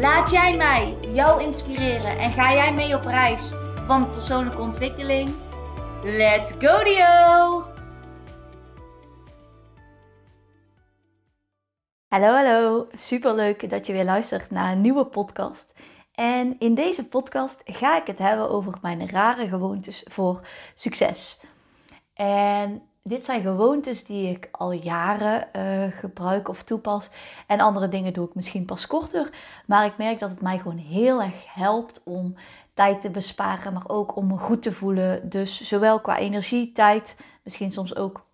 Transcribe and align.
Laat 0.00 0.30
jij 0.30 0.56
mij 0.56 0.96
jou 1.00 1.42
inspireren 1.42 2.18
en 2.18 2.30
ga 2.30 2.52
jij 2.52 2.74
mee 2.74 2.94
op 2.94 3.02
reis 3.02 3.52
van 3.86 4.10
persoonlijke 4.10 4.60
ontwikkeling? 4.60 5.34
Let's 6.02 6.52
go 6.52 6.84
Dio! 6.84 7.64
Hallo, 12.08 12.26
hallo. 12.26 12.88
Super 12.94 13.34
leuk 13.34 13.70
dat 13.70 13.86
je 13.86 13.92
weer 13.92 14.04
luistert 14.04 14.50
naar 14.50 14.72
een 14.72 14.80
nieuwe 14.80 15.06
podcast. 15.06 15.74
En 16.12 16.56
in 16.58 16.74
deze 16.74 17.08
podcast 17.08 17.60
ga 17.64 18.00
ik 18.00 18.06
het 18.06 18.18
hebben 18.18 18.50
over 18.50 18.78
mijn 18.82 19.08
rare 19.08 19.48
gewoontes 19.48 20.04
voor 20.08 20.48
succes. 20.74 21.44
En 22.14 22.82
dit 23.08 23.24
zijn 23.24 23.42
gewoontes 23.42 24.04
die 24.04 24.30
ik 24.30 24.48
al 24.50 24.72
jaren 24.72 25.48
uh, 25.56 25.92
gebruik 25.98 26.48
of 26.48 26.62
toepas. 26.62 27.10
En 27.46 27.60
andere 27.60 27.88
dingen 27.88 28.12
doe 28.12 28.26
ik 28.28 28.34
misschien 28.34 28.64
pas 28.64 28.86
korter. 28.86 29.30
Maar 29.66 29.86
ik 29.86 29.96
merk 29.96 30.18
dat 30.18 30.30
het 30.30 30.40
mij 30.40 30.58
gewoon 30.58 30.76
heel 30.76 31.22
erg 31.22 31.54
helpt 31.54 32.00
om 32.04 32.34
tijd 32.74 33.00
te 33.00 33.10
besparen, 33.10 33.72
maar 33.72 33.88
ook 33.88 34.16
om 34.16 34.26
me 34.26 34.36
goed 34.36 34.62
te 34.62 34.72
voelen. 34.72 35.28
Dus 35.28 35.60
zowel 35.60 36.00
qua 36.00 36.18
energie, 36.18 36.72
tijd, 36.72 37.16
misschien 37.42 37.72
soms 37.72 37.96
ook 37.96 38.24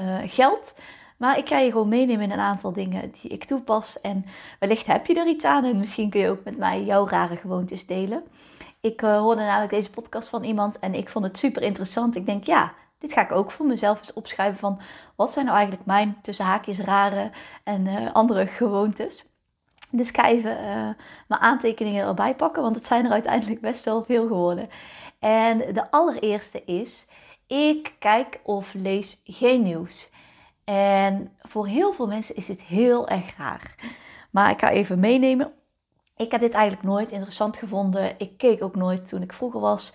uh, 0.00 0.18
geld. 0.24 0.74
Maar 1.16 1.38
ik 1.38 1.48
ga 1.48 1.58
je 1.58 1.70
gewoon 1.70 1.88
meenemen 1.88 2.24
in 2.24 2.30
een 2.30 2.38
aantal 2.38 2.72
dingen 2.72 3.12
die 3.20 3.30
ik 3.30 3.44
toepas. 3.44 4.00
En 4.00 4.26
wellicht 4.58 4.86
heb 4.86 5.06
je 5.06 5.14
er 5.14 5.26
iets 5.26 5.44
aan 5.44 5.64
en 5.64 5.78
misschien 5.78 6.10
kun 6.10 6.20
je 6.20 6.30
ook 6.30 6.44
met 6.44 6.56
mij 6.56 6.84
jouw 6.84 7.08
rare 7.08 7.36
gewoontes 7.36 7.86
delen. 7.86 8.22
Ik 8.80 9.02
uh, 9.02 9.18
hoorde 9.18 9.40
namelijk 9.40 9.72
deze 9.72 9.90
podcast 9.90 10.28
van 10.28 10.44
iemand 10.44 10.78
en 10.78 10.94
ik 10.94 11.08
vond 11.08 11.24
het 11.24 11.38
super 11.38 11.62
interessant. 11.62 12.16
Ik 12.16 12.26
denk, 12.26 12.44
ja, 12.44 12.72
dit 12.98 13.12
ga 13.12 13.20
ik 13.20 13.32
ook 13.32 13.50
voor 13.50 13.66
mezelf 13.66 13.98
eens 13.98 14.12
opschrijven 14.12 14.58
van 14.58 14.80
wat 15.16 15.32
zijn 15.32 15.44
nou 15.44 15.56
eigenlijk 15.56 15.86
mijn 15.86 16.18
tussen 16.22 16.44
haakjes 16.44 16.78
rare 16.78 17.30
en 17.64 17.86
uh, 17.86 18.12
andere 18.12 18.46
gewoontes. 18.46 19.24
Dus 19.90 20.08
ik 20.08 20.16
ga 20.16 20.28
even 20.28 20.50
uh, 20.50 20.88
mijn 21.28 21.40
aantekeningen 21.40 22.06
erbij 22.06 22.34
pakken, 22.34 22.62
want 22.62 22.76
het 22.76 22.86
zijn 22.86 23.04
er 23.04 23.10
uiteindelijk 23.10 23.60
best 23.60 23.84
wel 23.84 24.04
veel 24.04 24.26
geworden. 24.26 24.68
En 25.18 25.58
de 25.58 25.90
allereerste 25.90 26.64
is, 26.64 27.06
ik 27.46 27.94
kijk 27.98 28.40
of 28.42 28.74
lees 28.74 29.20
geen 29.24 29.62
nieuws. 29.62 30.10
En 30.64 31.36
voor 31.42 31.66
heel 31.66 31.92
veel 31.92 32.06
mensen 32.06 32.36
is 32.36 32.46
dit 32.46 32.60
heel 32.60 33.08
erg 33.08 33.36
raar. 33.36 33.74
Maar 34.30 34.50
ik 34.50 34.60
ga 34.60 34.70
even 34.70 35.00
meenemen. 35.00 35.52
Ik 36.16 36.30
heb 36.30 36.40
dit 36.40 36.52
eigenlijk 36.52 36.86
nooit 36.86 37.12
interessant 37.12 37.56
gevonden. 37.56 38.14
Ik 38.18 38.38
keek 38.38 38.62
ook 38.62 38.76
nooit 38.76 39.08
toen 39.08 39.22
ik 39.22 39.32
vroeger 39.32 39.60
was. 39.60 39.92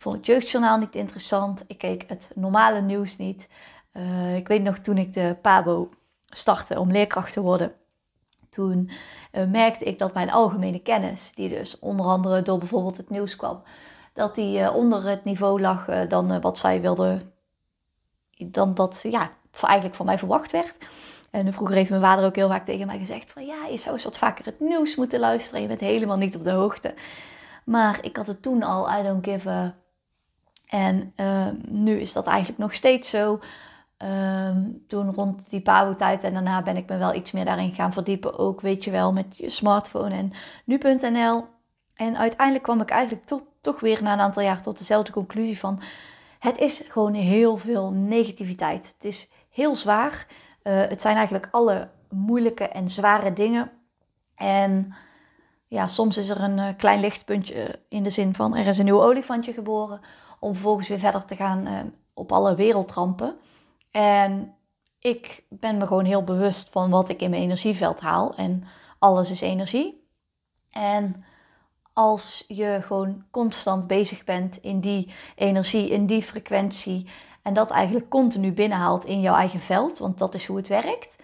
Vond 0.00 0.16
het 0.16 0.26
jeugdjournaal 0.26 0.78
niet 0.78 0.94
interessant. 0.94 1.64
Ik 1.66 1.78
keek 1.78 2.04
het 2.06 2.30
normale 2.34 2.80
nieuws 2.80 3.16
niet. 3.16 3.48
Uh, 3.92 4.36
ik 4.36 4.48
weet 4.48 4.62
nog 4.62 4.78
toen 4.78 4.98
ik 4.98 5.12
de 5.12 5.36
PABO 5.42 5.90
startte 6.28 6.78
om 6.78 6.90
leerkracht 6.90 7.32
te 7.32 7.40
worden. 7.40 7.72
Toen 8.50 8.90
uh, 9.32 9.46
merkte 9.46 9.84
ik 9.84 9.98
dat 9.98 10.14
mijn 10.14 10.30
algemene 10.30 10.78
kennis, 10.78 11.32
die 11.34 11.48
dus 11.48 11.78
onder 11.78 12.06
andere 12.06 12.42
door 12.42 12.58
bijvoorbeeld 12.58 12.96
het 12.96 13.10
nieuws 13.10 13.36
kwam, 13.36 13.62
dat 14.12 14.34
die 14.34 14.58
uh, 14.58 14.76
onder 14.76 15.08
het 15.08 15.24
niveau 15.24 15.60
lag 15.60 16.08
dan 16.08 16.40
wat 16.40 16.58
zij 16.58 16.80
wilde, 16.80 17.22
dan 18.36 18.74
dat 18.74 19.00
ja, 19.02 19.30
eigenlijk 19.60 19.94
van 19.94 20.06
mij 20.06 20.18
verwacht 20.18 20.52
werd. 20.52 20.74
En 21.30 21.52
vroeger 21.52 21.76
heeft 21.76 21.90
mijn 21.90 22.02
vader 22.02 22.24
ook 22.24 22.36
heel 22.36 22.48
vaak 22.48 22.64
tegen 22.64 22.86
mij 22.86 22.98
gezegd 22.98 23.30
van 23.30 23.46
ja, 23.46 23.66
je 23.70 23.76
zou 23.76 23.94
eens 23.94 24.04
wat 24.04 24.18
vaker 24.18 24.44
het 24.44 24.60
nieuws 24.60 24.96
moeten 24.96 25.20
luisteren. 25.20 25.62
Je 25.62 25.68
bent 25.68 25.80
helemaal 25.80 26.16
niet 26.16 26.36
op 26.36 26.44
de 26.44 26.50
hoogte. 26.50 26.94
Maar 27.64 27.98
ik 28.04 28.16
had 28.16 28.26
het 28.26 28.42
toen 28.42 28.62
al, 28.62 28.98
I 28.98 29.02
don't 29.02 29.24
give 29.24 29.48
a 29.48 29.74
en 30.70 31.12
uh, 31.16 31.46
nu 31.68 32.00
is 32.00 32.12
dat 32.12 32.26
eigenlijk 32.26 32.58
nog 32.58 32.74
steeds 32.74 33.10
zo. 33.10 33.40
Um, 33.98 34.84
toen 34.86 35.14
rond 35.14 35.50
die 35.50 35.60
Pabo-tijd 35.60 36.22
en 36.24 36.32
daarna 36.32 36.62
ben 36.62 36.76
ik 36.76 36.88
me 36.88 36.96
wel 36.96 37.14
iets 37.14 37.32
meer 37.32 37.44
daarin 37.44 37.74
gaan 37.74 37.92
verdiepen. 37.92 38.38
Ook, 38.38 38.60
weet 38.60 38.84
je 38.84 38.90
wel, 38.90 39.12
met 39.12 39.36
je 39.36 39.50
smartphone 39.50 40.14
en 40.14 40.32
nu.nl. 40.64 41.44
En 41.94 42.16
uiteindelijk 42.16 42.64
kwam 42.64 42.80
ik 42.80 42.90
eigenlijk 42.90 43.30
toch 43.60 43.80
weer 43.80 44.02
na 44.02 44.12
een 44.12 44.20
aantal 44.20 44.42
jaar 44.42 44.62
tot 44.62 44.78
dezelfde 44.78 45.12
conclusie 45.12 45.58
van... 45.58 45.82
Het 46.38 46.58
is 46.58 46.82
gewoon 46.88 47.14
heel 47.14 47.56
veel 47.56 47.90
negativiteit. 47.90 48.94
Het 48.96 49.04
is 49.04 49.30
heel 49.50 49.74
zwaar. 49.74 50.26
Uh, 50.62 50.86
het 50.88 51.00
zijn 51.00 51.16
eigenlijk 51.16 51.48
alle 51.50 51.88
moeilijke 52.08 52.68
en 52.68 52.90
zware 52.90 53.32
dingen. 53.32 53.70
En 54.36 54.94
ja, 55.66 55.88
soms 55.88 56.16
is 56.16 56.28
er 56.28 56.40
een 56.40 56.58
uh, 56.58 56.68
klein 56.76 57.00
lichtpuntje 57.00 57.78
in 57.88 58.02
de 58.02 58.10
zin 58.10 58.34
van 58.34 58.56
er 58.56 58.66
is 58.66 58.78
een 58.78 58.84
nieuw 58.84 59.02
olifantje 59.02 59.52
geboren 59.52 60.00
om 60.40 60.52
vervolgens 60.52 60.88
weer 60.88 60.98
verder 60.98 61.24
te 61.24 61.36
gaan 61.36 61.66
uh, 61.66 61.80
op 62.14 62.32
alle 62.32 62.54
wereldrampen. 62.54 63.36
En 63.90 64.54
ik 64.98 65.44
ben 65.48 65.78
me 65.78 65.86
gewoon 65.86 66.04
heel 66.04 66.24
bewust 66.24 66.68
van 66.68 66.90
wat 66.90 67.08
ik 67.08 67.20
in 67.20 67.30
mijn 67.30 67.42
energieveld 67.42 68.00
haal. 68.00 68.34
En 68.34 68.64
alles 68.98 69.30
is 69.30 69.40
energie. 69.40 70.08
En 70.70 71.24
als 71.92 72.44
je 72.48 72.78
gewoon 72.82 73.24
constant 73.30 73.86
bezig 73.86 74.24
bent 74.24 74.56
in 74.56 74.80
die 74.80 75.14
energie, 75.34 75.90
in 75.90 76.06
die 76.06 76.22
frequentie. 76.22 77.06
En 77.42 77.54
dat 77.54 77.70
eigenlijk 77.70 78.08
continu 78.08 78.52
binnenhaalt 78.52 79.04
in 79.04 79.20
jouw 79.20 79.34
eigen 79.34 79.60
veld, 79.60 79.98
want 79.98 80.18
dat 80.18 80.34
is 80.34 80.46
hoe 80.46 80.56
het 80.56 80.68
werkt. 80.68 81.19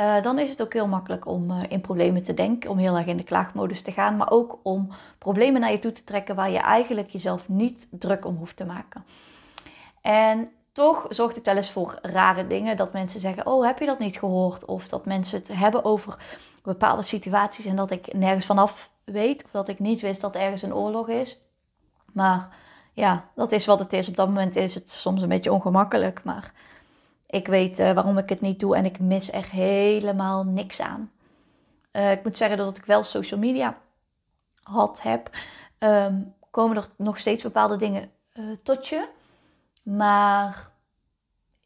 Uh, 0.00 0.22
dan 0.22 0.38
is 0.38 0.50
het 0.50 0.62
ook 0.62 0.72
heel 0.72 0.86
makkelijk 0.86 1.26
om 1.26 1.50
uh, 1.50 1.62
in 1.68 1.80
problemen 1.80 2.22
te 2.22 2.34
denken, 2.34 2.70
om 2.70 2.78
heel 2.78 2.96
erg 2.96 3.06
in 3.06 3.16
de 3.16 3.22
klaagmodus 3.22 3.82
te 3.82 3.92
gaan, 3.92 4.16
maar 4.16 4.30
ook 4.30 4.58
om 4.62 4.90
problemen 5.18 5.60
naar 5.60 5.70
je 5.70 5.78
toe 5.78 5.92
te 5.92 6.04
trekken 6.04 6.34
waar 6.34 6.50
je 6.50 6.58
eigenlijk 6.58 7.10
jezelf 7.10 7.48
niet 7.48 7.86
druk 7.90 8.24
om 8.24 8.36
hoeft 8.36 8.56
te 8.56 8.64
maken. 8.64 9.04
En 10.00 10.50
toch 10.72 11.06
zorgt 11.08 11.36
het 11.36 11.46
wel 11.46 11.56
eens 11.56 11.70
voor 11.70 11.98
rare 12.02 12.46
dingen, 12.46 12.76
dat 12.76 12.92
mensen 12.92 13.20
zeggen, 13.20 13.46
oh 13.46 13.64
heb 13.66 13.78
je 13.78 13.86
dat 13.86 13.98
niet 13.98 14.18
gehoord? 14.18 14.64
Of 14.64 14.88
dat 14.88 15.06
mensen 15.06 15.38
het 15.38 15.48
hebben 15.48 15.84
over 15.84 16.16
bepaalde 16.62 17.02
situaties 17.02 17.66
en 17.66 17.76
dat 17.76 17.90
ik 17.90 18.14
nergens 18.14 18.46
vanaf 18.46 18.90
weet, 19.04 19.44
of 19.44 19.50
dat 19.50 19.68
ik 19.68 19.78
niet 19.78 20.00
wist 20.00 20.20
dat 20.20 20.34
ergens 20.34 20.62
een 20.62 20.74
oorlog 20.74 21.08
is. 21.08 21.38
Maar 22.12 22.48
ja, 22.92 23.24
dat 23.34 23.52
is 23.52 23.66
wat 23.66 23.78
het 23.78 23.92
is. 23.92 24.08
Op 24.08 24.16
dat 24.16 24.28
moment 24.28 24.56
is 24.56 24.74
het 24.74 24.90
soms 24.90 25.22
een 25.22 25.28
beetje 25.28 25.52
ongemakkelijk, 25.52 26.24
maar 26.24 26.52
ik 27.30 27.46
weet 27.46 27.78
uh, 27.78 27.92
waarom 27.92 28.18
ik 28.18 28.28
het 28.28 28.40
niet 28.40 28.60
doe 28.60 28.76
en 28.76 28.84
ik 28.84 28.98
mis 28.98 29.32
er 29.32 29.50
helemaal 29.50 30.44
niks 30.44 30.80
aan. 30.80 31.10
Uh, 31.92 32.10
ik 32.10 32.24
moet 32.24 32.36
zeggen 32.36 32.56
dat 32.58 32.76
ik 32.76 32.84
wel 32.84 33.02
social 33.02 33.40
media 33.40 33.78
had, 34.62 35.02
heb, 35.02 35.30
um, 35.78 36.34
komen 36.50 36.76
er 36.76 36.88
nog 36.96 37.18
steeds 37.18 37.42
bepaalde 37.42 37.76
dingen 37.76 38.10
uh, 38.34 38.44
tot 38.62 38.88
je. 38.88 39.08
Maar 39.82 40.70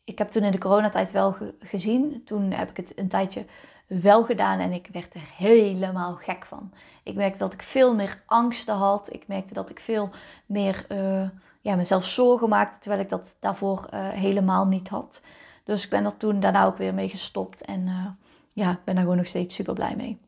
ik 0.04 0.18
heb 0.18 0.30
toen 0.30 0.42
in 0.42 0.52
de 0.52 0.58
coronatijd 0.58 1.10
wel 1.10 1.32
ge 1.32 1.54
gezien. 1.58 2.22
Toen 2.24 2.50
heb 2.50 2.70
ik 2.70 2.76
het 2.76 2.98
een 2.98 3.08
tijdje 3.08 3.46
wel 3.86 4.24
gedaan 4.24 4.58
en 4.58 4.72
ik 4.72 4.88
werd 4.92 5.14
er 5.14 5.28
helemaal 5.36 6.14
gek 6.14 6.44
van. 6.46 6.72
Ik 7.02 7.14
merkte 7.14 7.38
dat 7.38 7.52
ik 7.52 7.62
veel 7.62 7.94
meer 7.94 8.22
angsten 8.26 8.74
had. 8.74 9.12
Ik 9.12 9.26
merkte 9.26 9.54
dat 9.54 9.70
ik 9.70 9.80
veel 9.80 10.10
meer 10.46 10.86
ja, 11.60 11.76
mezelf 11.76 12.06
zorgen 12.06 12.48
maakte, 12.48 12.78
terwijl 12.78 13.02
ik 13.02 13.08
dat 13.08 13.36
daarvoor 13.38 13.86
helemaal 13.94 14.66
niet 14.66 14.88
had. 14.88 15.20
Dus 15.64 15.84
ik 15.84 15.90
ben 15.90 16.04
er 16.04 16.16
toen 16.16 16.40
daarna 16.40 16.64
ook 16.64 16.76
weer 16.76 16.94
mee 16.94 17.08
gestopt. 17.08 17.60
En 17.60 17.80
uh, 17.86 18.06
ja, 18.52 18.70
ik 18.70 18.84
ben 18.84 18.94
daar 18.94 19.02
gewoon 19.02 19.18
nog 19.18 19.26
steeds 19.26 19.54
super 19.54 19.74
blij 19.74 19.96
mee. 19.96 20.18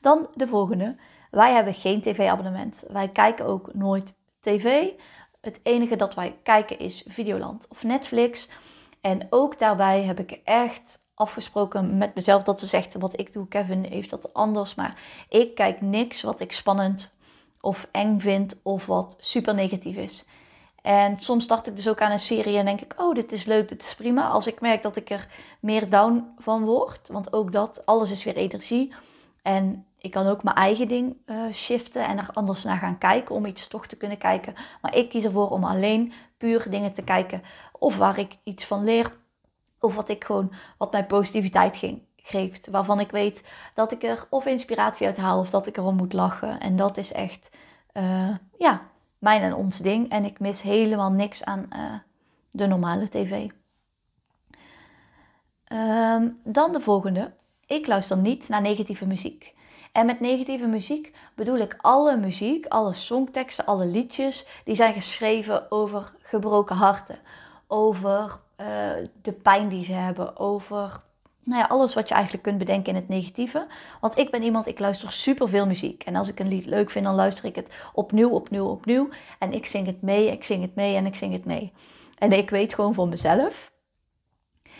Dan 0.00 0.28
de 0.34 0.46
volgende. 0.46 0.96
Wij 1.30 1.52
hebben 1.52 1.74
geen 1.74 2.00
tv-abonnement. 2.00 2.84
Wij 2.88 3.08
kijken 3.08 3.46
ook 3.46 3.74
nooit 3.74 4.14
tv. 4.40 4.90
Het 5.40 5.60
enige 5.62 5.96
dat 5.96 6.14
wij 6.14 6.36
kijken 6.42 6.78
is 6.78 7.04
Videoland 7.06 7.66
of 7.68 7.82
Netflix. 7.82 8.48
En 9.00 9.26
ook 9.30 9.58
daarbij 9.58 10.02
heb 10.02 10.18
ik 10.18 10.40
echt 10.44 11.04
afgesproken 11.14 11.98
met 11.98 12.14
mezelf 12.14 12.42
dat 12.42 12.60
ze 12.60 12.66
zegt 12.66 12.94
wat 12.94 13.20
ik 13.20 13.32
doe. 13.32 13.48
Kevin 13.48 13.84
heeft 13.84 14.10
dat 14.10 14.34
anders. 14.34 14.74
Maar 14.74 15.00
ik 15.28 15.54
kijk 15.54 15.80
niks 15.80 16.22
wat 16.22 16.40
ik 16.40 16.52
spannend 16.52 17.14
of 17.60 17.88
eng 17.92 18.18
vind 18.18 18.60
of 18.62 18.86
wat 18.86 19.16
super 19.20 19.54
negatief 19.54 19.96
is. 19.96 20.26
En 20.82 21.16
soms 21.20 21.46
dacht 21.46 21.66
ik 21.66 21.76
dus 21.76 21.88
ook 21.88 22.00
aan 22.00 22.10
een 22.10 22.18
serie 22.18 22.58
en 22.58 22.64
denk 22.64 22.80
ik, 22.80 22.94
oh, 22.96 23.14
dit 23.14 23.32
is 23.32 23.44
leuk, 23.44 23.68
dit 23.68 23.82
is 23.82 23.94
prima. 23.94 24.28
Als 24.28 24.46
ik 24.46 24.60
merk 24.60 24.82
dat 24.82 24.96
ik 24.96 25.10
er 25.10 25.26
meer 25.60 25.90
down 25.90 26.34
van 26.38 26.64
word, 26.64 27.08
want 27.08 27.32
ook 27.32 27.52
dat, 27.52 27.86
alles 27.86 28.10
is 28.10 28.24
weer 28.24 28.36
energie. 28.36 28.94
En 29.42 29.86
ik 29.98 30.10
kan 30.10 30.26
ook 30.26 30.42
mijn 30.42 30.56
eigen 30.56 30.88
ding 30.88 31.16
uh, 31.26 31.52
shiften 31.52 32.06
en 32.06 32.18
er 32.18 32.28
anders 32.32 32.64
naar 32.64 32.76
gaan 32.76 32.98
kijken 32.98 33.34
om 33.34 33.46
iets 33.46 33.68
toch 33.68 33.86
te 33.86 33.96
kunnen 33.96 34.18
kijken. 34.18 34.54
Maar 34.80 34.96
ik 34.96 35.08
kies 35.08 35.24
ervoor 35.24 35.50
om 35.50 35.64
alleen 35.64 36.12
puur 36.36 36.70
dingen 36.70 36.92
te 36.92 37.02
kijken 37.02 37.42
of 37.78 37.96
waar 37.96 38.18
ik 38.18 38.36
iets 38.42 38.64
van 38.64 38.84
leer. 38.84 39.12
Of 39.80 39.94
wat 39.94 40.08
ik 40.08 40.24
gewoon, 40.24 40.52
wat 40.78 40.92
mij 40.92 41.06
positiviteit 41.06 41.76
ging, 41.76 42.02
geeft. 42.16 42.70
Waarvan 42.70 43.00
ik 43.00 43.10
weet 43.10 43.42
dat 43.74 43.92
ik 43.92 44.02
er 44.02 44.26
of 44.30 44.46
inspiratie 44.46 45.06
uit 45.06 45.16
haal 45.16 45.38
of 45.38 45.50
dat 45.50 45.66
ik 45.66 45.76
erom 45.76 45.96
moet 45.96 46.12
lachen. 46.12 46.60
En 46.60 46.76
dat 46.76 46.96
is 46.96 47.12
echt, 47.12 47.48
uh, 47.94 48.36
ja, 48.58 48.82
mijn 49.22 49.42
en 49.42 49.54
ons 49.54 49.78
ding. 49.78 50.10
En 50.10 50.24
ik 50.24 50.40
mis 50.40 50.62
helemaal 50.62 51.10
niks 51.10 51.44
aan 51.44 51.66
uh, 51.72 51.94
de 52.50 52.66
normale 52.66 53.08
tv. 53.08 53.50
Um, 55.72 56.40
dan 56.44 56.72
de 56.72 56.80
volgende. 56.80 57.32
Ik 57.66 57.86
luister 57.86 58.16
niet 58.16 58.48
naar 58.48 58.60
negatieve 58.60 59.06
muziek. 59.06 59.54
En 59.92 60.06
met 60.06 60.20
negatieve 60.20 60.66
muziek 60.66 61.14
bedoel 61.34 61.58
ik 61.58 61.76
alle 61.80 62.16
muziek, 62.16 62.66
alle 62.66 62.94
songteksten, 62.94 63.66
alle 63.66 63.86
liedjes 63.86 64.46
die 64.64 64.74
zijn 64.74 64.94
geschreven 64.94 65.70
over 65.70 66.12
gebroken 66.22 66.76
harten. 66.76 67.18
Over 67.66 68.38
uh, 68.60 68.66
de 69.22 69.32
pijn 69.32 69.68
die 69.68 69.84
ze 69.84 69.92
hebben. 69.92 70.38
Over 70.38 71.02
nou 71.44 71.60
ja, 71.60 71.66
alles 71.66 71.94
wat 71.94 72.08
je 72.08 72.14
eigenlijk 72.14 72.44
kunt 72.44 72.58
bedenken 72.58 72.88
in 72.88 73.00
het 73.00 73.08
negatieve. 73.08 73.66
Want 74.00 74.18
ik 74.18 74.30
ben 74.30 74.42
iemand, 74.42 74.66
ik 74.66 74.78
luister 74.78 75.12
superveel 75.12 75.66
muziek. 75.66 76.02
En 76.02 76.16
als 76.16 76.28
ik 76.28 76.40
een 76.40 76.48
lied 76.48 76.66
leuk 76.66 76.90
vind, 76.90 77.04
dan 77.04 77.14
luister 77.14 77.44
ik 77.44 77.54
het 77.54 77.70
opnieuw, 77.92 78.30
opnieuw, 78.30 78.66
opnieuw. 78.66 79.08
En 79.38 79.52
ik 79.52 79.66
zing 79.66 79.86
het 79.86 80.02
mee, 80.02 80.30
ik 80.30 80.44
zing 80.44 80.62
het 80.62 80.74
mee 80.74 80.96
en 80.96 81.06
ik 81.06 81.14
zing 81.14 81.32
het 81.32 81.44
mee. 81.44 81.72
En 82.18 82.32
ik 82.32 82.50
weet 82.50 82.74
gewoon 82.74 82.94
voor 82.94 83.08
mezelf. 83.08 83.72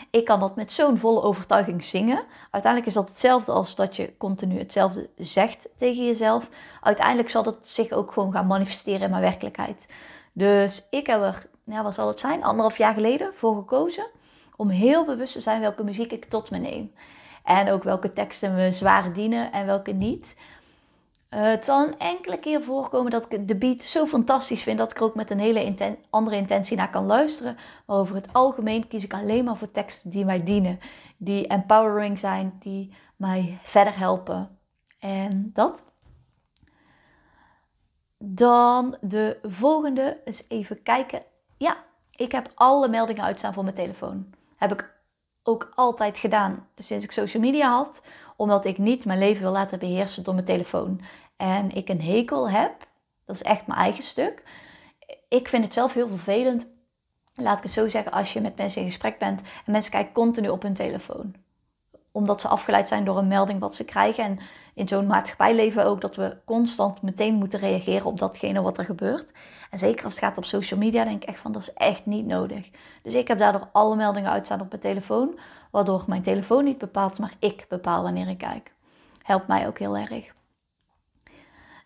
Ik 0.09 0.25
kan 0.25 0.39
dat 0.39 0.55
met 0.55 0.71
zo'n 0.71 0.97
volle 0.97 1.21
overtuiging 1.21 1.83
zingen. 1.83 2.23
Uiteindelijk 2.51 2.85
is 2.85 2.93
dat 2.93 3.07
hetzelfde 3.07 3.51
als 3.51 3.75
dat 3.75 3.95
je 3.95 4.17
continu 4.17 4.57
hetzelfde 4.57 5.09
zegt 5.17 5.67
tegen 5.77 6.05
jezelf. 6.05 6.49
Uiteindelijk 6.81 7.29
zal 7.29 7.43
dat 7.43 7.67
zich 7.67 7.91
ook 7.91 8.11
gewoon 8.11 8.31
gaan 8.31 8.47
manifesteren 8.47 9.01
in 9.01 9.09
mijn 9.09 9.21
werkelijkheid. 9.21 9.87
Dus 10.33 10.87
ik 10.89 11.07
heb 11.07 11.21
er, 11.21 11.49
ja, 11.63 11.83
wat 11.83 11.93
zal 11.93 12.07
het 12.07 12.19
zijn, 12.19 12.43
anderhalf 12.43 12.77
jaar 12.77 12.93
geleden 12.93 13.31
voor 13.35 13.55
gekozen 13.55 14.05
om 14.55 14.69
heel 14.69 15.05
bewust 15.05 15.33
te 15.33 15.39
zijn 15.39 15.61
welke 15.61 15.83
muziek 15.83 16.11
ik 16.11 16.25
tot 16.25 16.51
me 16.51 16.57
neem. 16.57 16.93
En 17.43 17.71
ook 17.71 17.83
welke 17.83 18.13
teksten 18.13 18.55
me 18.55 18.71
zwaar 18.71 19.13
dienen 19.13 19.51
en 19.51 19.65
welke 19.65 19.91
niet. 19.91 20.35
Uh, 21.33 21.41
het 21.41 21.65
zal 21.65 21.87
een 21.87 21.99
enkele 21.99 22.39
keer 22.39 22.63
voorkomen 22.63 23.11
dat 23.11 23.33
ik 23.33 23.47
de 23.47 23.55
beat 23.55 23.83
zo 23.83 24.05
fantastisch 24.05 24.63
vind 24.63 24.77
dat 24.77 24.91
ik 24.91 24.97
er 24.97 25.03
ook 25.03 25.15
met 25.15 25.29
een 25.29 25.39
hele 25.39 25.97
andere 26.09 26.35
intentie 26.35 26.77
naar 26.77 26.89
kan 26.89 27.05
luisteren. 27.05 27.57
Maar 27.85 27.97
over 27.97 28.15
het 28.15 28.33
algemeen 28.33 28.87
kies 28.87 29.03
ik 29.03 29.13
alleen 29.13 29.43
maar 29.43 29.57
voor 29.57 29.71
teksten 29.71 30.09
die 30.09 30.25
mij 30.25 30.43
dienen, 30.43 30.79
die 31.17 31.47
empowering 31.47 32.19
zijn, 32.19 32.57
die 32.59 32.93
mij 33.15 33.59
verder 33.63 33.97
helpen. 33.97 34.57
En 34.99 35.51
dat. 35.53 35.83
Dan 38.17 38.97
de 39.01 39.39
volgende 39.43 40.21
is 40.25 40.45
even 40.47 40.83
kijken. 40.83 41.23
Ja, 41.57 41.77
ik 42.15 42.31
heb 42.31 42.51
alle 42.55 42.87
meldingen 42.87 43.23
uitstaan 43.23 43.53
voor 43.53 43.63
mijn 43.63 43.75
telefoon. 43.75 44.33
Heb 44.63 44.71
ik 44.71 44.93
ook 45.43 45.71
altijd 45.75 46.17
gedaan 46.17 46.67
sinds 46.75 47.05
ik 47.05 47.11
social 47.11 47.43
media 47.43 47.69
had. 47.69 48.01
Omdat 48.35 48.65
ik 48.65 48.77
niet 48.77 49.05
mijn 49.05 49.19
leven 49.19 49.41
wil 49.41 49.51
laten 49.51 49.79
beheersen 49.79 50.23
door 50.23 50.33
mijn 50.33 50.45
telefoon. 50.45 51.01
En 51.37 51.71
ik 51.71 51.89
een 51.89 52.01
hekel 52.01 52.49
heb. 52.49 52.87
Dat 53.25 53.35
is 53.35 53.41
echt 53.41 53.67
mijn 53.67 53.79
eigen 53.79 54.03
stuk. 54.03 54.43
Ik 55.29 55.47
vind 55.47 55.63
het 55.63 55.73
zelf 55.73 55.93
heel 55.93 56.07
vervelend. 56.07 56.67
Laat 57.35 57.57
ik 57.57 57.63
het 57.63 57.71
zo 57.71 57.87
zeggen, 57.87 58.11
als 58.11 58.33
je 58.33 58.41
met 58.41 58.57
mensen 58.57 58.81
in 58.81 58.87
gesprek 58.87 59.19
bent 59.19 59.41
en 59.41 59.71
mensen 59.71 59.91
kijken 59.91 60.13
continu 60.13 60.49
op 60.49 60.61
hun 60.61 60.73
telefoon. 60.73 61.35
Omdat 62.11 62.41
ze 62.41 62.47
afgeleid 62.47 62.87
zijn 62.87 63.05
door 63.05 63.17
een 63.17 63.27
melding 63.27 63.59
wat 63.59 63.75
ze 63.75 63.85
krijgen. 63.85 64.23
En 64.23 64.39
in 64.73 64.87
zo'n 64.87 65.07
maatschappij 65.07 65.55
leven 65.55 65.83
we 65.83 65.89
ook 65.89 66.01
dat 66.01 66.15
we 66.15 66.37
constant 66.45 67.01
meteen 67.01 67.33
moeten 67.33 67.59
reageren 67.59 68.05
op 68.05 68.19
datgene 68.19 68.61
wat 68.61 68.77
er 68.77 68.85
gebeurt. 68.85 69.31
En 69.73 69.79
zeker 69.79 70.05
als 70.05 70.13
het 70.13 70.23
gaat 70.23 70.37
op 70.37 70.45
social 70.45 70.79
media, 70.79 71.03
denk 71.03 71.21
ik 71.23 71.29
echt 71.29 71.39
van 71.39 71.51
dat 71.51 71.61
is 71.61 71.73
echt 71.73 72.05
niet 72.05 72.25
nodig. 72.25 72.69
Dus 73.03 73.13
ik 73.13 73.27
heb 73.27 73.39
daardoor 73.39 73.69
alle 73.71 73.95
meldingen 73.95 74.31
uitstaan 74.31 74.61
op 74.61 74.69
mijn 74.69 74.81
telefoon, 74.81 75.39
waardoor 75.71 76.03
mijn 76.07 76.21
telefoon 76.21 76.63
niet 76.63 76.77
bepaalt, 76.77 77.19
maar 77.19 77.33
ik 77.39 77.65
bepaal 77.69 78.03
wanneer 78.03 78.27
ik 78.27 78.37
kijk. 78.37 78.73
Helpt 79.23 79.47
mij 79.47 79.67
ook 79.67 79.79
heel 79.79 79.97
erg. 79.97 80.33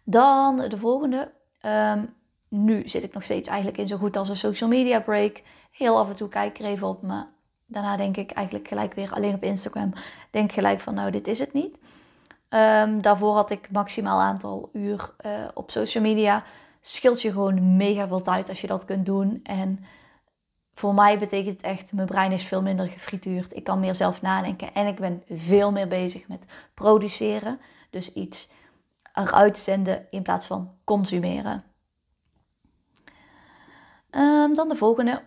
Dan 0.04 0.58
de 0.58 0.78
volgende. 0.78 1.32
Ehm, 1.62 2.06
nu 2.48 2.88
zit 2.88 3.04
ik 3.04 3.14
nog 3.14 3.24
steeds 3.24 3.48
eigenlijk 3.50 3.78
in 3.78 3.88
zo 3.88 3.98
goed 3.98 4.18
als 4.18 4.30
een 4.30 4.38
social 4.38 4.70
media 4.70 5.00
break. 5.00 5.42
Heel 5.72 5.98
af 5.98 6.10
en 6.10 6.16
toe 6.16 6.30
kijk 6.30 6.58
ik 6.58 6.66
er 6.66 6.72
even 6.72 6.88
op, 6.88 7.02
maar 7.02 7.28
daarna 7.66 7.98
denk 7.98 8.18
ik 8.18 8.32
eigenlijk 8.32 8.68
gelijk 8.68 8.94
weer 8.94 9.14
alleen 9.14 9.34
op 9.34 9.44
Instagram. 9.44 9.94
Denk 10.32 10.52
gelijk 10.52 10.80
van 10.80 10.94
nou, 10.94 11.12
dit 11.12 11.28
is 11.28 11.40
het 11.40 11.54
niet. 11.54 11.78
Um, 12.50 13.02
daarvoor 13.02 13.34
had 13.34 13.50
ik 13.50 13.72
maximaal 13.72 14.22
aantal 14.22 14.70
uur 14.74 15.14
uh, 15.26 15.32
op 15.54 15.72
social 15.72 16.04
media 16.04 16.44
scheelt 16.88 17.22
je 17.22 17.32
gewoon 17.32 17.78
mega 17.78 18.08
veel 18.08 18.22
tijd 18.22 18.50
als 18.50 18.62
je 18.62 18.68
dat 18.68 18.86
kunt 18.86 19.06
doen. 19.06 19.40
En 19.44 19.86
voor 20.74 20.94
mij 20.94 21.20
betekent 21.20 21.56
het 21.58 21.66
echt, 21.66 21.94
mijn 21.94 22.08
brein 22.08 22.32
is 22.32 22.44
veel 22.44 22.62
minder 22.62 22.88
gefrituurd. 22.88 23.56
Ik 23.56 23.64
kan 23.64 23.80
meer 23.80 23.96
zelf 23.96 24.22
nadenken 24.22 24.74
en 24.74 24.88
ik 24.88 24.96
ben 24.96 25.24
veel 25.30 25.72
meer 25.72 25.88
bezig 25.88 26.28
met 26.28 26.40
produceren. 26.74 27.60
Dus 27.90 28.14
iets 28.14 28.50
eruit 29.14 29.58
zenden 29.58 30.08
in 30.10 30.24
plaats 30.24 30.46
van 30.46 30.72
consumeren. 30.84 31.64
Um, 34.12 34.54
dan 34.56 34.70
de 34.70 34.76
volgende. 34.76 35.24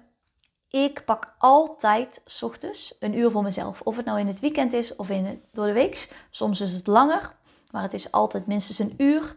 Ik 0.69 1.05
pak 1.05 1.35
altijd 1.39 2.23
ochtends 2.41 2.97
een 3.01 3.19
uur 3.19 3.31
voor 3.31 3.43
mezelf. 3.43 3.81
Of 3.81 3.97
het 3.97 4.05
nou 4.05 4.19
in 4.19 4.27
het 4.27 4.41
weekend 4.41 4.73
is 4.73 4.97
of 4.97 5.11
in 5.11 5.25
het, 5.25 5.39
door 5.53 5.67
de 5.67 5.73
week. 5.73 6.27
Soms 6.31 6.61
is 6.61 6.73
het 6.73 6.87
langer, 6.87 7.35
maar 7.71 7.83
het 7.83 7.95
is 7.95 8.12
altijd 8.12 8.47
minstens 8.47 8.79
een 8.79 8.95
uur 8.97 9.35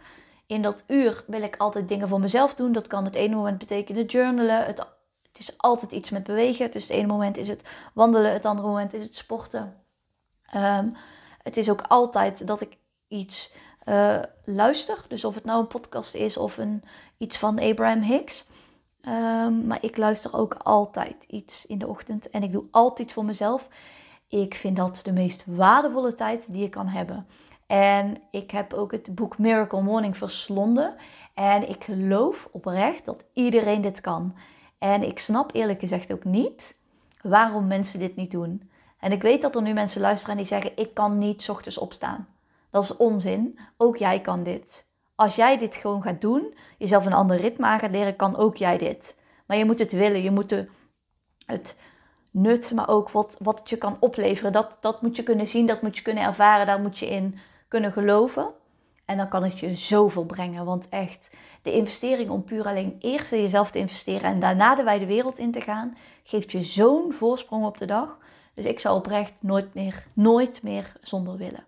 in 0.53 0.61
dat 0.61 0.83
uur 0.87 1.23
wil 1.27 1.41
ik 1.41 1.57
altijd 1.57 1.87
dingen 1.87 2.07
voor 2.07 2.19
mezelf 2.19 2.53
doen. 2.53 2.71
Dat 2.71 2.87
kan 2.87 3.05
het 3.05 3.15
ene 3.15 3.35
moment 3.35 3.57
betekenen 3.57 4.05
journalen. 4.05 4.65
Het, 4.65 4.79
het 5.21 5.39
is 5.39 5.57
altijd 5.57 5.91
iets 5.91 6.09
met 6.09 6.23
bewegen. 6.23 6.71
Dus 6.71 6.83
het 6.83 6.91
ene 6.91 7.07
moment 7.07 7.37
is 7.37 7.47
het 7.47 7.61
wandelen, 7.93 8.33
het 8.33 8.45
andere 8.45 8.67
moment 8.67 8.93
is 8.93 9.03
het 9.03 9.15
sporten. 9.15 9.75
Ehm, 10.45 10.89
het 11.43 11.57
is 11.57 11.69
ook 11.69 11.81
altijd 11.81 12.47
dat 12.47 12.61
ik 12.61 12.77
iets 13.07 13.53
uh, 13.85 14.19
luister. 14.45 15.05
Dus 15.07 15.25
of 15.25 15.35
het 15.35 15.45
nou 15.45 15.59
een 15.59 15.67
podcast 15.67 16.13
is 16.13 16.37
of 16.37 16.57
een, 16.57 16.83
iets 17.17 17.37
van 17.37 17.59
Abraham 17.59 18.01
Hicks. 18.01 18.45
Um, 19.07 19.67
maar 19.67 19.77
ik 19.81 19.97
luister 19.97 20.33
ook 20.33 20.53
altijd 20.53 21.23
iets 21.27 21.65
in 21.65 21.77
de 21.77 21.87
ochtend. 21.87 22.29
En 22.29 22.43
ik 22.43 22.51
doe 22.51 22.63
altijd 22.71 23.11
voor 23.11 23.25
mezelf. 23.25 23.67
Ik 24.27 24.55
vind 24.55 24.77
dat 24.77 25.01
de 25.03 25.11
meest 25.11 25.43
waardevolle 25.45 26.15
tijd 26.15 26.45
die 26.47 26.61
je 26.61 26.69
kan 26.69 26.87
hebben. 26.87 27.27
En 27.73 28.17
ik 28.31 28.51
heb 28.51 28.73
ook 28.73 28.91
het 28.91 29.15
boek 29.15 29.37
Miracle 29.37 29.81
Morning 29.81 30.17
verslonden. 30.17 30.95
En 31.33 31.69
ik 31.69 31.83
geloof 31.83 32.47
oprecht 32.51 33.05
dat 33.05 33.25
iedereen 33.33 33.81
dit 33.81 34.01
kan. 34.01 34.35
En 34.77 35.03
ik 35.03 35.19
snap 35.19 35.53
eerlijk 35.53 35.79
gezegd 35.79 36.13
ook 36.13 36.23
niet 36.23 36.77
waarom 37.21 37.67
mensen 37.67 37.99
dit 37.99 38.15
niet 38.15 38.31
doen. 38.31 38.69
En 38.99 39.11
ik 39.11 39.21
weet 39.21 39.41
dat 39.41 39.55
er 39.55 39.61
nu 39.61 39.73
mensen 39.73 40.01
luisteren 40.01 40.37
die 40.37 40.45
zeggen: 40.45 40.71
Ik 40.75 40.93
kan 40.93 41.17
niet 41.17 41.49
ochtends 41.49 41.77
opstaan. 41.77 42.27
Dat 42.69 42.83
is 42.83 42.97
onzin. 42.97 43.59
Ook 43.77 43.97
jij 43.97 44.21
kan 44.21 44.43
dit. 44.43 44.87
Als 45.15 45.35
jij 45.35 45.57
dit 45.57 45.75
gewoon 45.75 46.01
gaat 46.01 46.21
doen, 46.21 46.57
jezelf 46.77 47.05
een 47.05 47.13
ander 47.13 47.37
ritme 47.37 47.65
aan 47.65 47.79
gaat 47.79 47.91
leren, 47.91 48.15
kan 48.15 48.37
ook 48.37 48.55
jij 48.55 48.77
dit. 48.77 49.15
Maar 49.45 49.57
je 49.57 49.65
moet 49.65 49.79
het 49.79 49.91
willen. 49.91 50.21
Je 50.21 50.31
moet 50.31 50.55
het 51.45 51.79
nut, 52.31 52.71
maar 52.71 52.89
ook 52.89 53.09
wat, 53.09 53.35
wat 53.39 53.59
het 53.59 53.69
je 53.69 53.77
kan 53.77 53.97
opleveren. 53.99 54.51
Dat, 54.51 54.77
dat 54.81 55.01
moet 55.01 55.15
je 55.15 55.23
kunnen 55.23 55.47
zien, 55.47 55.65
dat 55.65 55.81
moet 55.81 55.97
je 55.97 56.03
kunnen 56.03 56.23
ervaren. 56.23 56.65
Daar 56.65 56.81
moet 56.81 56.99
je 56.99 57.09
in 57.09 57.39
kunnen 57.73 57.91
geloven. 57.91 58.53
En 59.05 59.17
dan 59.17 59.27
kan 59.27 59.43
het 59.43 59.59
je 59.59 59.75
zoveel 59.75 60.25
brengen. 60.25 60.65
Want 60.65 60.89
echt, 60.89 61.29
de 61.61 61.73
investering 61.73 62.29
om 62.29 62.43
puur 62.43 62.65
alleen 62.65 62.95
eerst 62.99 63.31
in 63.31 63.41
jezelf 63.41 63.71
te 63.71 63.77
investeren 63.77 64.29
en 64.29 64.39
daarna 64.39 64.75
de 64.75 64.83
wijde 64.83 65.05
wereld 65.05 65.37
in 65.37 65.51
te 65.51 65.61
gaan, 65.61 65.97
geeft 66.23 66.51
je 66.51 66.63
zo'n 66.63 67.13
voorsprong 67.13 67.65
op 67.65 67.77
de 67.77 67.85
dag. 67.85 68.17
Dus 68.53 68.65
ik 68.65 68.79
zou 68.79 68.97
oprecht 68.97 69.33
nooit 69.41 69.73
meer, 69.73 70.07
nooit 70.13 70.63
meer 70.63 70.91
zonder 71.01 71.37
willen. 71.37 71.65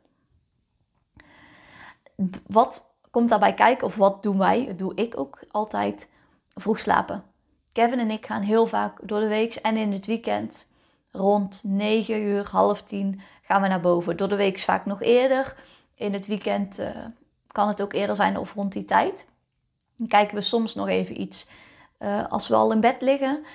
Wat 2.47 2.85
komt 3.11 3.29
daarbij 3.29 3.53
kijken 3.53 3.87
of 3.87 3.95
wat 3.95 4.23
doen 4.23 4.37
wij? 4.37 4.73
Doe 4.77 4.95
ik 4.95 5.19
ook 5.19 5.39
altijd. 5.51 6.07
Vroeg 6.53 6.79
slapen. 6.79 7.23
Kevin 7.71 7.99
en 7.99 8.11
ik 8.11 8.25
gaan 8.25 8.41
heel 8.41 8.65
vaak 8.65 8.99
door 9.03 9.19
de 9.19 9.27
week 9.27 9.55
en 9.55 9.77
in 9.77 9.91
het 9.91 10.05
weekend 10.05 10.67
rond 11.11 11.61
9 11.63 12.21
uur, 12.21 12.47
half 12.51 12.81
10 12.81 13.21
gaan 13.41 13.61
we 13.61 13.67
naar 13.67 13.81
boven. 13.81 14.17
Door 14.17 14.29
de 14.29 14.35
week 14.35 14.59
vaak 14.59 14.85
nog 14.85 15.01
eerder 15.01 15.55
in 15.95 16.13
het 16.13 16.27
weekend 16.27 16.79
uh, 16.79 16.89
kan 17.47 17.67
het 17.67 17.81
ook 17.81 17.93
eerder 17.93 18.15
zijn 18.15 18.37
of 18.37 18.53
rond 18.53 18.71
die 18.71 18.85
tijd. 18.85 19.25
Dan 19.95 20.07
kijken 20.07 20.35
we 20.35 20.41
soms 20.41 20.75
nog 20.75 20.87
even 20.87 21.21
iets 21.21 21.47
uh, 21.99 22.27
als 22.29 22.47
we 22.47 22.55
al 22.55 22.71
in 22.71 22.79
bed 22.79 23.01
liggen. 23.01 23.45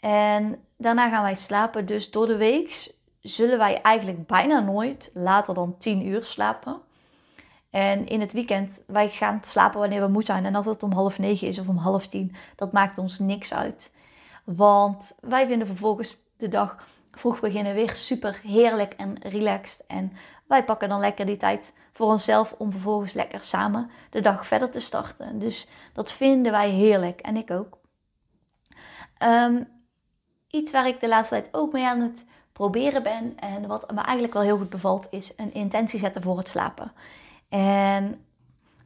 En 0.00 0.58
daarna 0.76 1.08
gaan 1.08 1.22
wij 1.22 1.34
slapen. 1.34 1.86
Dus 1.86 2.10
door 2.10 2.26
de 2.26 2.36
week 2.36 2.94
zullen 3.20 3.58
wij 3.58 3.82
eigenlijk 3.82 4.26
bijna 4.26 4.60
nooit 4.60 5.10
later 5.14 5.54
dan 5.54 5.78
10 5.78 6.06
uur 6.06 6.24
slapen. 6.24 6.80
En 7.70 8.06
in 8.06 8.20
het 8.20 8.32
weekend, 8.32 8.80
wij 8.86 9.08
gaan 9.08 9.40
slapen 9.44 9.80
wanneer 9.80 10.00
we 10.00 10.08
moeten 10.08 10.34
zijn. 10.34 10.46
En 10.46 10.54
als 10.54 10.66
het 10.66 10.82
om 10.82 10.92
half 10.92 11.18
negen 11.18 11.48
is 11.48 11.58
of 11.58 11.68
om 11.68 11.76
half 11.76 12.06
tien, 12.06 12.34
dat 12.56 12.72
maakt 12.72 12.98
ons 12.98 13.18
niks 13.18 13.54
uit. 13.54 13.94
Want 14.44 15.16
wij 15.20 15.46
vinden 15.46 15.66
vervolgens 15.66 16.16
de 16.36 16.48
dag 16.48 16.86
vroeg 17.12 17.40
beginnen 17.40 17.74
weer 17.74 17.94
super 17.94 18.40
heerlijk 18.42 18.92
en 18.92 19.16
relaxed. 19.22 19.84
En 19.86 20.12
wij 20.46 20.64
pakken 20.64 20.88
dan 20.88 21.00
lekker 21.00 21.26
die 21.26 21.36
tijd 21.36 21.72
voor 21.96 22.06
onszelf 22.06 22.54
om 22.58 22.70
vervolgens 22.70 23.12
lekker 23.12 23.42
samen 23.42 23.90
de 24.10 24.20
dag 24.20 24.46
verder 24.46 24.70
te 24.70 24.80
starten. 24.80 25.38
Dus 25.38 25.68
dat 25.92 26.12
vinden 26.12 26.52
wij 26.52 26.70
heerlijk 26.70 27.20
en 27.20 27.36
ik 27.36 27.50
ook. 27.50 27.78
Um, 29.22 29.68
iets 30.50 30.72
waar 30.72 30.86
ik 30.86 31.00
de 31.00 31.08
laatste 31.08 31.34
tijd 31.34 31.48
ook 31.52 31.72
mee 31.72 31.86
aan 31.86 32.00
het 32.00 32.24
proberen 32.52 33.02
ben. 33.02 33.38
En 33.38 33.66
wat 33.66 33.90
me 33.90 34.00
eigenlijk 34.00 34.34
wel 34.34 34.42
heel 34.42 34.58
goed 34.58 34.70
bevalt, 34.70 35.06
is 35.10 35.32
een 35.36 35.54
intentie 35.54 35.98
zetten 35.98 36.22
voor 36.22 36.38
het 36.38 36.48
slapen. 36.48 36.92
En 37.48 38.24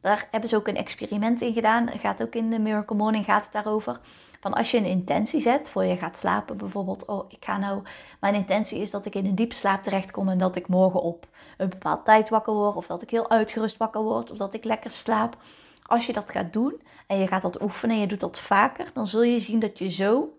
daar 0.01 0.29
hebben 0.31 0.49
ze 0.49 0.57
ook 0.57 0.69
een 0.69 0.77
experiment 0.77 1.41
in 1.41 1.53
gedaan. 1.53 1.89
Gaat 1.99 2.23
ook 2.23 2.35
in 2.35 2.51
de 2.51 2.59
Miracle 2.59 2.97
Morning 2.97 3.25
gaat 3.25 3.43
het 3.43 3.53
daarover. 3.53 4.01
Van 4.41 4.53
als 4.53 4.71
je 4.71 4.77
een 4.77 4.85
intentie 4.85 5.41
zet 5.41 5.69
voor 5.69 5.85
je 5.85 5.97
gaat 5.97 6.19
slapen, 6.19 6.57
bijvoorbeeld, 6.57 7.05
oh, 7.05 7.25
ik 7.29 7.45
ga 7.45 7.59
nou, 7.59 7.83
mijn 8.21 8.35
intentie 8.35 8.81
is 8.81 8.91
dat 8.91 9.05
ik 9.07 9.15
in 9.15 9.27
een 9.27 9.35
diepe 9.35 9.55
slaap 9.55 9.83
terechtkom 9.83 10.29
en 10.29 10.39
dat 10.39 10.57
ik 10.57 10.69
morgen 10.69 11.03
op 11.03 11.27
een 11.57 11.69
bepaald 11.69 12.05
tijd 12.05 12.29
wakker 12.29 12.53
word, 12.53 12.77
of 12.77 12.87
dat 12.87 13.03
ik 13.03 13.11
heel 13.11 13.31
uitgerust 13.31 13.77
wakker 13.77 14.03
word, 14.03 14.31
of 14.31 14.37
dat 14.37 14.55
ik 14.55 14.65
lekker 14.65 14.91
slaap. 14.91 15.37
Als 15.83 16.07
je 16.07 16.13
dat 16.13 16.31
gaat 16.31 16.53
doen 16.53 16.83
en 17.07 17.19
je 17.19 17.27
gaat 17.27 17.43
dat 17.43 17.63
oefenen 17.63 17.97
en 17.97 18.01
je 18.01 18.09
doet 18.09 18.21
dat 18.21 18.39
vaker, 18.39 18.91
dan 18.93 19.07
zul 19.07 19.23
je 19.23 19.41
zien 19.41 19.61
dat 19.61 19.79
je 19.79 19.91
zo 19.91 20.39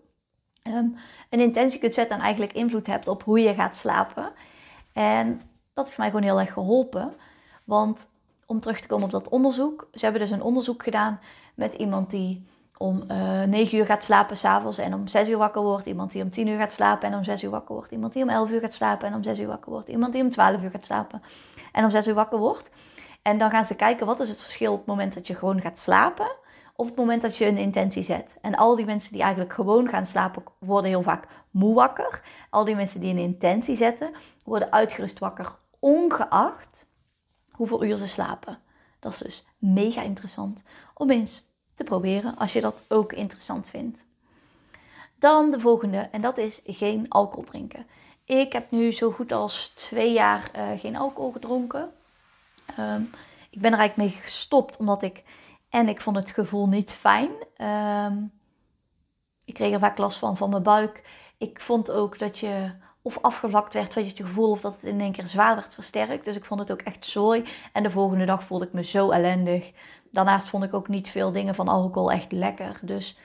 ehm, 0.62 0.88
een 1.30 1.40
intentie 1.40 1.80
kunt 1.80 1.94
zetten 1.94 2.16
en 2.16 2.22
eigenlijk 2.22 2.52
invloed 2.52 2.86
hebt 2.86 3.08
op 3.08 3.22
hoe 3.22 3.40
je 3.40 3.54
gaat 3.54 3.76
slapen. 3.76 4.32
En 4.92 5.40
dat 5.74 5.84
heeft 5.84 5.98
mij 5.98 6.06
gewoon 6.06 6.22
heel 6.22 6.40
erg 6.40 6.52
geholpen. 6.52 7.14
Want 7.64 8.06
om 8.46 8.60
terug 8.60 8.80
te 8.80 8.86
komen 8.86 9.04
op 9.04 9.10
dat 9.10 9.28
onderzoek, 9.28 9.88
ze 9.92 10.00
hebben 10.04 10.20
dus 10.20 10.30
een 10.30 10.42
onderzoek 10.42 10.82
gedaan 10.82 11.20
met 11.54 11.74
iemand 11.74 12.10
die 12.10 12.46
om 12.82 13.02
uh, 13.08 13.42
eh, 13.42 13.48
9 13.48 13.78
uur 13.78 13.84
gaat 13.84 14.04
slapen 14.04 14.36
s'avonds 14.36 14.78
en 14.78 14.94
om 14.94 15.08
6 15.08 15.28
uur 15.28 15.36
wakker 15.36 15.62
wordt. 15.62 15.86
Iemand 15.86 16.12
die 16.12 16.22
om 16.22 16.30
10 16.30 16.46
uur 16.46 16.56
gaat 16.56 16.72
slapen 16.72 17.08
en 17.08 17.14
om 17.16 17.24
6 17.24 17.42
uur 17.42 17.50
wakker 17.50 17.74
wordt. 17.74 17.90
Iemand 17.90 18.12
die 18.12 18.22
om 18.22 18.28
11 18.28 18.50
uur 18.50 18.60
gaat 18.60 18.74
slapen 18.74 19.08
en 19.08 19.14
om 19.14 19.22
6 19.22 19.38
uur 19.38 19.46
wakker 19.46 19.72
wordt. 19.72 19.88
Iemand 19.88 20.12
die 20.12 20.22
om 20.22 20.30
12 20.30 20.62
uur 20.62 20.70
gaat 20.70 20.84
slapen 20.84 21.22
en 21.72 21.84
om 21.84 21.90
6 21.90 22.06
uur 22.06 22.14
wakker 22.14 22.38
wordt. 22.38 22.70
En 23.22 23.38
dan 23.38 23.50
gaan 23.50 23.64
ze 23.64 23.74
kijken 23.74 24.06
wat 24.06 24.20
is 24.20 24.28
het 24.28 24.42
verschil 24.42 24.72
op 24.72 24.78
het 24.78 24.86
moment 24.86 25.14
dat 25.14 25.26
je 25.26 25.34
gewoon 25.34 25.60
gaat 25.60 25.78
slapen 25.78 26.30
of 26.76 26.86
het 26.86 26.96
moment 26.96 27.22
dat 27.22 27.36
je 27.36 27.46
een 27.46 27.58
intentie 27.58 28.02
zet. 28.02 28.36
En 28.40 28.54
al 28.54 28.76
die 28.76 28.86
mensen 28.86 29.12
die 29.12 29.22
eigenlijk 29.22 29.52
gewoon 29.52 29.88
gaan 29.88 30.06
slapen 30.06 30.42
worden 30.58 30.90
heel 30.90 31.02
vaak 31.02 31.24
moe 31.50 31.74
wakker. 31.74 32.22
Al 32.50 32.64
die 32.64 32.76
mensen 32.76 33.00
die 33.00 33.10
een 33.10 33.18
intentie 33.18 33.76
zetten 33.76 34.10
worden 34.44 34.72
uitgerust 34.72 35.18
wakker 35.18 35.54
ongeacht 35.78 36.86
hoeveel 37.50 37.84
uur 37.84 37.98
ze 37.98 38.08
slapen. 38.08 38.58
Dat 39.00 39.12
is 39.12 39.18
dus 39.18 39.46
mega 39.58 40.02
interessant 40.02 40.62
om 40.94 41.10
eens 41.10 41.50
te 41.74 41.84
proberen 41.84 42.36
als 42.36 42.52
je 42.52 42.60
dat 42.60 42.82
ook 42.88 43.12
interessant 43.12 43.68
vindt. 43.68 44.04
Dan 45.18 45.50
de 45.50 45.60
volgende 45.60 45.98
en 45.98 46.20
dat 46.20 46.38
is 46.38 46.60
geen 46.66 47.06
alcohol 47.08 47.44
drinken. 47.44 47.86
Ik 48.24 48.52
heb 48.52 48.70
nu 48.70 48.92
zo 48.92 49.10
goed 49.10 49.32
als 49.32 49.68
twee 49.68 50.12
jaar 50.12 50.50
uh, 50.56 50.80
geen 50.80 50.96
alcohol 50.96 51.32
gedronken. 51.32 51.92
Um, 52.78 53.10
ik 53.50 53.60
ben 53.60 53.72
er 53.72 53.78
eigenlijk 53.78 54.10
mee 54.10 54.22
gestopt 54.22 54.76
omdat 54.76 55.02
ik 55.02 55.22
en 55.68 55.88
ik 55.88 56.00
vond 56.00 56.16
het 56.16 56.30
gevoel 56.30 56.68
niet 56.68 56.90
fijn. 56.90 57.30
Um, 58.06 58.32
ik 59.44 59.54
kreeg 59.54 59.72
er 59.72 59.78
vaak 59.78 59.98
last 59.98 60.18
van 60.18 60.36
van 60.36 60.50
mijn 60.50 60.62
buik. 60.62 61.02
Ik 61.38 61.60
vond 61.60 61.90
ook 61.90 62.18
dat 62.18 62.38
je 62.38 62.70
of 63.02 63.18
afgevlakt 63.20 63.74
werd 63.74 63.92
van 63.92 64.04
je 64.04 64.10
gevoel 64.10 64.50
of 64.50 64.60
dat 64.60 64.74
het 64.74 64.82
in 64.82 65.00
één 65.00 65.12
keer 65.12 65.26
zwaar 65.26 65.54
werd 65.54 65.74
versterkt. 65.74 66.24
Dus 66.24 66.36
ik 66.36 66.44
vond 66.44 66.60
het 66.60 66.72
ook 66.72 66.80
echt 66.80 67.06
zooi. 67.06 67.44
En 67.72 67.82
de 67.82 67.90
volgende 67.90 68.24
dag 68.24 68.44
voelde 68.44 68.66
ik 68.66 68.72
me 68.72 68.84
zo 68.84 69.10
ellendig. 69.10 69.72
Daarnaast 70.12 70.48
vond 70.48 70.64
ik 70.64 70.74
ook 70.74 70.88
niet 70.88 71.08
veel 71.08 71.32
dingen 71.32 71.54
van 71.54 71.68
alcohol 71.68 72.12
echt 72.12 72.32
lekker. 72.32 72.78
Dus 72.82 73.18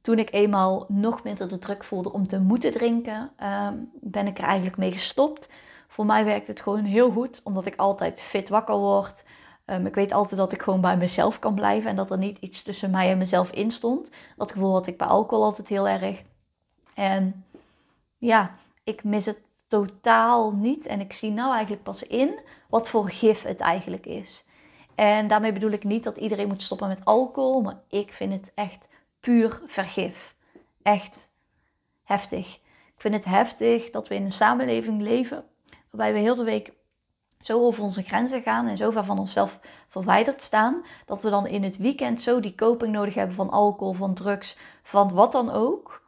toen 0.00 0.18
ik 0.18 0.32
eenmaal 0.32 0.84
nog 0.88 1.22
minder 1.22 1.48
de 1.48 1.58
druk 1.58 1.84
voelde 1.84 2.12
om 2.12 2.26
te 2.26 2.40
moeten 2.40 2.72
drinken, 2.72 3.30
ehm, 3.36 3.74
ben 4.00 4.26
ik 4.26 4.38
er 4.38 4.44
eigenlijk 4.44 4.76
mee 4.76 4.92
gestopt. 4.92 5.48
Voor 5.88 6.06
mij 6.06 6.24
werkt 6.24 6.46
het 6.46 6.60
gewoon 6.60 6.84
heel 6.84 7.10
goed, 7.10 7.40
omdat 7.44 7.66
ik 7.66 7.76
altijd 7.76 8.22
fit 8.22 8.48
wakker 8.48 8.76
word. 8.76 9.24
Um, 9.66 9.86
ik 9.86 9.94
weet 9.94 10.12
altijd 10.12 10.40
dat 10.40 10.52
ik 10.52 10.62
gewoon 10.62 10.80
bij 10.80 10.96
mezelf 10.96 11.38
kan 11.38 11.54
blijven 11.54 11.90
en 11.90 11.96
dat 11.96 12.10
er 12.10 12.18
niet 12.18 12.38
iets 12.38 12.62
tussen 12.62 12.90
mij 12.90 13.10
en 13.10 13.18
mezelf 13.18 13.50
in 13.50 13.70
stond. 13.70 14.10
Dat 14.36 14.52
gevoel 14.52 14.72
had 14.72 14.86
ik 14.86 14.98
bij 14.98 15.06
alcohol 15.06 15.44
altijd 15.44 15.68
heel 15.68 15.88
erg. 15.88 16.22
En 16.94 17.44
ja, 18.18 18.54
ik 18.84 19.04
mis 19.04 19.26
het 19.26 19.40
totaal 19.68 20.52
niet. 20.52 20.86
En 20.86 21.00
ik 21.00 21.12
zie 21.12 21.30
nou 21.30 21.52
eigenlijk 21.52 21.82
pas 21.82 22.06
in 22.06 22.38
wat 22.68 22.88
voor 22.88 23.10
gif 23.10 23.42
het 23.42 23.60
eigenlijk 23.60 24.06
is. 24.06 24.44
En 24.94 25.28
daarmee 25.28 25.52
bedoel 25.52 25.70
ik 25.70 25.84
niet 25.84 26.04
dat 26.04 26.16
iedereen 26.16 26.48
moet 26.48 26.62
stoppen 26.62 26.88
met 26.88 27.04
alcohol, 27.04 27.60
maar 27.60 27.80
ik 27.88 28.12
vind 28.12 28.32
het 28.32 28.52
echt 28.54 28.86
puur 29.20 29.62
vergif. 29.66 30.34
Echt 30.82 31.28
heftig. 32.04 32.54
Ik 32.94 33.00
vind 33.00 33.14
het 33.14 33.24
heftig 33.24 33.90
dat 33.90 34.08
we 34.08 34.14
in 34.14 34.24
een 34.24 34.32
samenleving 34.32 35.00
leven 35.00 35.44
waarbij 35.90 36.12
we 36.12 36.18
heel 36.18 36.34
de 36.34 36.44
week 36.44 36.72
zo 37.40 37.64
over 37.64 37.82
onze 37.82 38.02
grenzen 38.02 38.42
gaan 38.42 38.66
en 38.66 38.76
zo 38.76 38.90
ver 38.90 39.04
van 39.04 39.18
onszelf 39.18 39.60
verwijderd 39.88 40.42
staan, 40.42 40.84
dat 41.06 41.22
we 41.22 41.30
dan 41.30 41.46
in 41.46 41.62
het 41.62 41.76
weekend 41.76 42.22
zo 42.22 42.40
die 42.40 42.54
coping 42.54 42.92
nodig 42.92 43.14
hebben 43.14 43.36
van 43.36 43.50
alcohol, 43.50 43.92
van 43.92 44.14
drugs, 44.14 44.56
van 44.82 45.12
wat 45.12 45.32
dan 45.32 45.50
ook. 45.50 46.02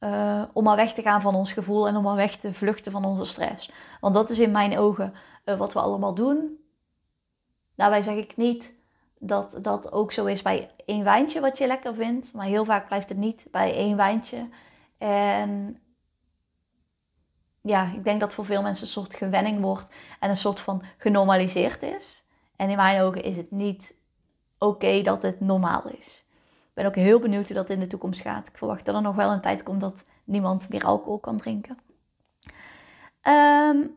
Uh, 0.00 0.42
om 0.52 0.64
maar 0.64 0.76
weg 0.76 0.94
te 0.94 1.02
gaan 1.02 1.20
van 1.20 1.34
ons 1.34 1.52
gevoel 1.52 1.88
en 1.88 1.96
om 1.96 2.02
maar 2.02 2.16
weg 2.16 2.36
te 2.36 2.54
vluchten 2.54 2.92
van 2.92 3.04
onze 3.04 3.24
stress. 3.24 3.70
Want 4.00 4.14
dat 4.14 4.30
is 4.30 4.38
in 4.38 4.50
mijn 4.50 4.78
ogen 4.78 5.14
uh, 5.44 5.56
wat 5.56 5.72
we 5.72 5.80
allemaal 5.80 6.14
doen. 6.14 6.63
Daarbij 7.74 8.02
zeg 8.02 8.16
ik 8.16 8.36
niet 8.36 8.72
dat 9.18 9.58
dat 9.64 9.92
ook 9.92 10.12
zo 10.12 10.24
is 10.24 10.42
bij 10.42 10.70
één 10.84 11.04
wijntje 11.04 11.40
wat 11.40 11.58
je 11.58 11.66
lekker 11.66 11.94
vindt. 11.94 12.32
Maar 12.32 12.46
heel 12.46 12.64
vaak 12.64 12.86
blijft 12.86 13.08
het 13.08 13.18
niet 13.18 13.46
bij 13.50 13.74
één 13.74 13.96
wijntje. 13.96 14.48
En 14.98 15.80
ja, 17.60 17.92
ik 17.92 18.04
denk 18.04 18.20
dat 18.20 18.34
voor 18.34 18.44
veel 18.44 18.62
mensen 18.62 18.84
een 18.84 18.92
soort 18.92 19.14
gewenning 19.14 19.60
wordt 19.60 19.94
en 20.20 20.30
een 20.30 20.36
soort 20.36 20.60
van 20.60 20.82
genormaliseerd 20.96 21.82
is. 21.82 22.24
En 22.56 22.70
in 22.70 22.76
mijn 22.76 23.00
ogen 23.00 23.22
is 23.22 23.36
het 23.36 23.50
niet 23.50 23.94
oké 24.58 25.02
dat 25.02 25.22
het 25.22 25.40
normaal 25.40 25.88
is. 25.88 26.24
Ik 26.74 26.74
ben 26.74 26.86
ook 26.86 26.94
heel 26.94 27.18
benieuwd 27.18 27.46
hoe 27.46 27.56
dat 27.56 27.70
in 27.70 27.80
de 27.80 27.86
toekomst 27.86 28.20
gaat. 28.20 28.48
Ik 28.48 28.56
verwacht 28.56 28.84
dat 28.84 28.94
er 28.94 29.02
nog 29.02 29.16
wel 29.16 29.30
een 29.30 29.40
tijd 29.40 29.62
komt 29.62 29.80
dat 29.80 30.04
niemand 30.24 30.68
meer 30.68 30.84
alcohol 30.84 31.18
kan 31.18 31.36
drinken. 31.36 31.78
Um, 33.22 33.96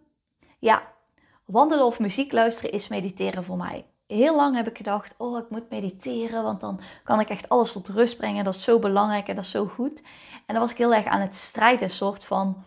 ja, 0.59 0.93
wandelen 1.47 1.85
of 1.85 1.99
muziek 1.99 2.31
luisteren 2.31 2.71
is 2.71 2.87
mediteren 2.87 3.43
voor 3.43 3.57
mij. 3.57 3.85
Heel 4.07 4.35
lang 4.35 4.55
heb 4.55 4.67
ik 4.67 4.77
gedacht, 4.77 5.15
oh 5.17 5.37
ik 5.37 5.49
moet 5.49 5.69
mediteren, 5.69 6.43
want 6.43 6.59
dan 6.59 6.79
kan 7.03 7.19
ik 7.19 7.29
echt 7.29 7.49
alles 7.49 7.71
tot 7.71 7.87
rust 7.87 8.17
brengen. 8.17 8.43
Dat 8.43 8.55
is 8.55 8.63
zo 8.63 8.79
belangrijk 8.79 9.27
en 9.27 9.35
dat 9.35 9.43
is 9.43 9.51
zo 9.51 9.65
goed. 9.65 10.01
En 10.45 10.53
dan 10.53 10.59
was 10.59 10.71
ik 10.71 10.77
heel 10.77 10.93
erg 10.93 11.05
aan 11.05 11.21
het 11.21 11.35
strijden, 11.35 11.89
soort 11.89 12.25
van 12.25 12.63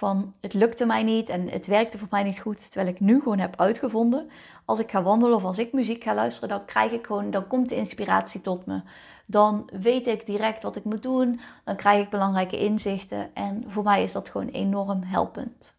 van 0.00 0.34
het 0.40 0.54
lukte 0.54 0.86
mij 0.86 1.02
niet 1.02 1.28
en 1.28 1.48
het 1.48 1.66
werkte 1.66 1.98
voor 1.98 2.08
mij 2.10 2.22
niet 2.22 2.38
goed. 2.40 2.70
Terwijl 2.70 2.94
ik 2.94 3.00
nu 3.00 3.18
gewoon 3.18 3.38
heb 3.38 3.60
uitgevonden, 3.60 4.30
als 4.64 4.78
ik 4.78 4.90
ga 4.90 5.02
wandelen 5.02 5.36
of 5.36 5.44
als 5.44 5.58
ik 5.58 5.72
muziek 5.72 6.02
ga 6.02 6.14
luisteren, 6.14 6.48
dan 6.48 6.64
krijg 6.64 6.92
ik 6.92 7.06
gewoon, 7.06 7.30
dan 7.30 7.46
komt 7.46 7.68
de 7.68 7.76
inspiratie 7.76 8.40
tot 8.40 8.66
me. 8.66 8.82
Dan 9.26 9.70
weet 9.82 10.06
ik 10.06 10.26
direct 10.26 10.62
wat 10.62 10.76
ik 10.76 10.84
moet 10.84 11.02
doen, 11.02 11.40
dan 11.64 11.76
krijg 11.76 12.04
ik 12.04 12.10
belangrijke 12.10 12.58
inzichten 12.58 13.34
en 13.34 13.64
voor 13.66 13.82
mij 13.82 14.02
is 14.02 14.12
dat 14.12 14.28
gewoon 14.28 14.48
enorm 14.48 15.02
helpend. 15.02 15.74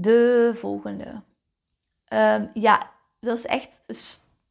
De 0.00 0.52
volgende. 0.54 1.22
Ehm, 2.04 2.46
ja, 2.54 2.90
dat 3.20 3.38
is 3.38 3.46
echt 3.46 3.80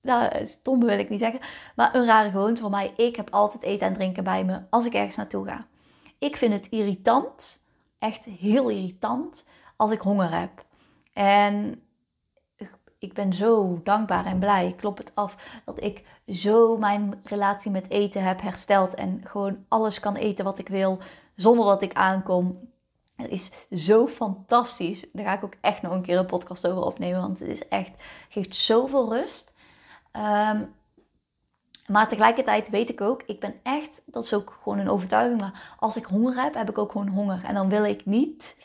nou, 0.02 0.46
stom 0.46 0.80
wil 0.80 1.00
ik 1.00 1.10
niet 1.10 1.20
zeggen, 1.20 1.40
maar 1.76 1.96
een 1.96 2.06
rare 2.06 2.30
gewoonte 2.30 2.62
voor 2.62 2.70
mij. 2.70 2.94
Ik 2.96 3.16
heb 3.16 3.30
altijd 3.30 3.64
eten 3.64 3.88
en 3.88 3.94
drinken 3.94 4.24
bij 4.24 4.46
me 4.46 4.60
als 4.70 4.86
ik 4.86 4.94
ergens 4.94 5.16
naartoe 5.16 5.48
ga. 5.48 5.68
Ik 6.18 6.38
vind 6.38 6.54
het 6.54 6.68
irritant, 6.70 7.64
echt 8.00 8.24
heel 8.24 8.70
irritant, 8.70 9.46
als 9.76 9.92
ik 9.92 10.02
honger 10.02 10.40
heb. 10.40 10.66
En 11.14 11.82
ik 13.00 13.14
ben 13.14 13.34
zo 13.34 13.80
dankbaar 13.84 14.26
en 14.26 14.40
blij, 14.40 14.68
ik 14.68 14.78
klop 14.78 14.98
het 14.98 15.12
af, 15.14 15.62
dat 15.66 15.84
ik 15.84 16.04
zo 16.28 16.78
mijn 16.78 17.22
relatie 17.24 17.72
met 17.72 17.90
eten 17.90 18.24
heb 18.24 18.42
hersteld 18.42 18.94
en 18.94 19.22
gewoon 19.24 19.66
alles 19.68 20.00
kan 20.00 20.16
eten 20.16 20.46
wat 20.46 20.60
ik 20.60 20.68
wil, 20.68 21.00
zonder 21.36 21.66
dat 21.66 21.82
ik 21.82 21.94
aankom. 21.94 22.70
Het 23.18 23.32
is 23.32 23.52
zo 23.86 24.08
fantastisch. 24.08 25.06
Daar 25.14 25.26
ga 25.26 25.34
ik 25.34 25.44
ook 25.44 25.56
echt 25.62 25.82
nog 25.82 25.92
een 25.92 26.02
keer 26.02 26.18
een 26.18 26.26
podcast 26.26 26.68
over 26.68 26.84
opnemen, 26.84 27.22
want 27.22 27.40
het 27.40 27.50
is 27.50 27.68
echt, 27.68 27.92
geeft 28.30 28.56
zoveel 28.56 29.14
rust. 29.14 29.54
Um, 30.14 30.76
maar 31.88 32.08
tegelijkertijd 32.08 32.70
weet 32.70 32.90
ik 32.90 33.02
ook, 33.02 33.24
ik 33.26 33.40
ben 33.40 33.56
echt, 33.64 34.02
dat 34.06 34.24
is 34.24 34.34
ook 34.34 34.60
gewoon 34.64 34.80
een 34.80 34.90
overtuiging, 34.90 35.40
maar 35.40 35.76
als 35.80 35.96
ik 35.96 36.06
honger 36.06 36.44
heb, 36.44 36.54
heb 36.54 36.70
ik 36.70 36.78
ook 36.78 36.92
gewoon 36.92 37.08
honger. 37.08 37.44
En 37.44 37.54
dan 37.54 37.70
wil 37.70 37.84
ik 37.84 38.06
niet 38.06 38.58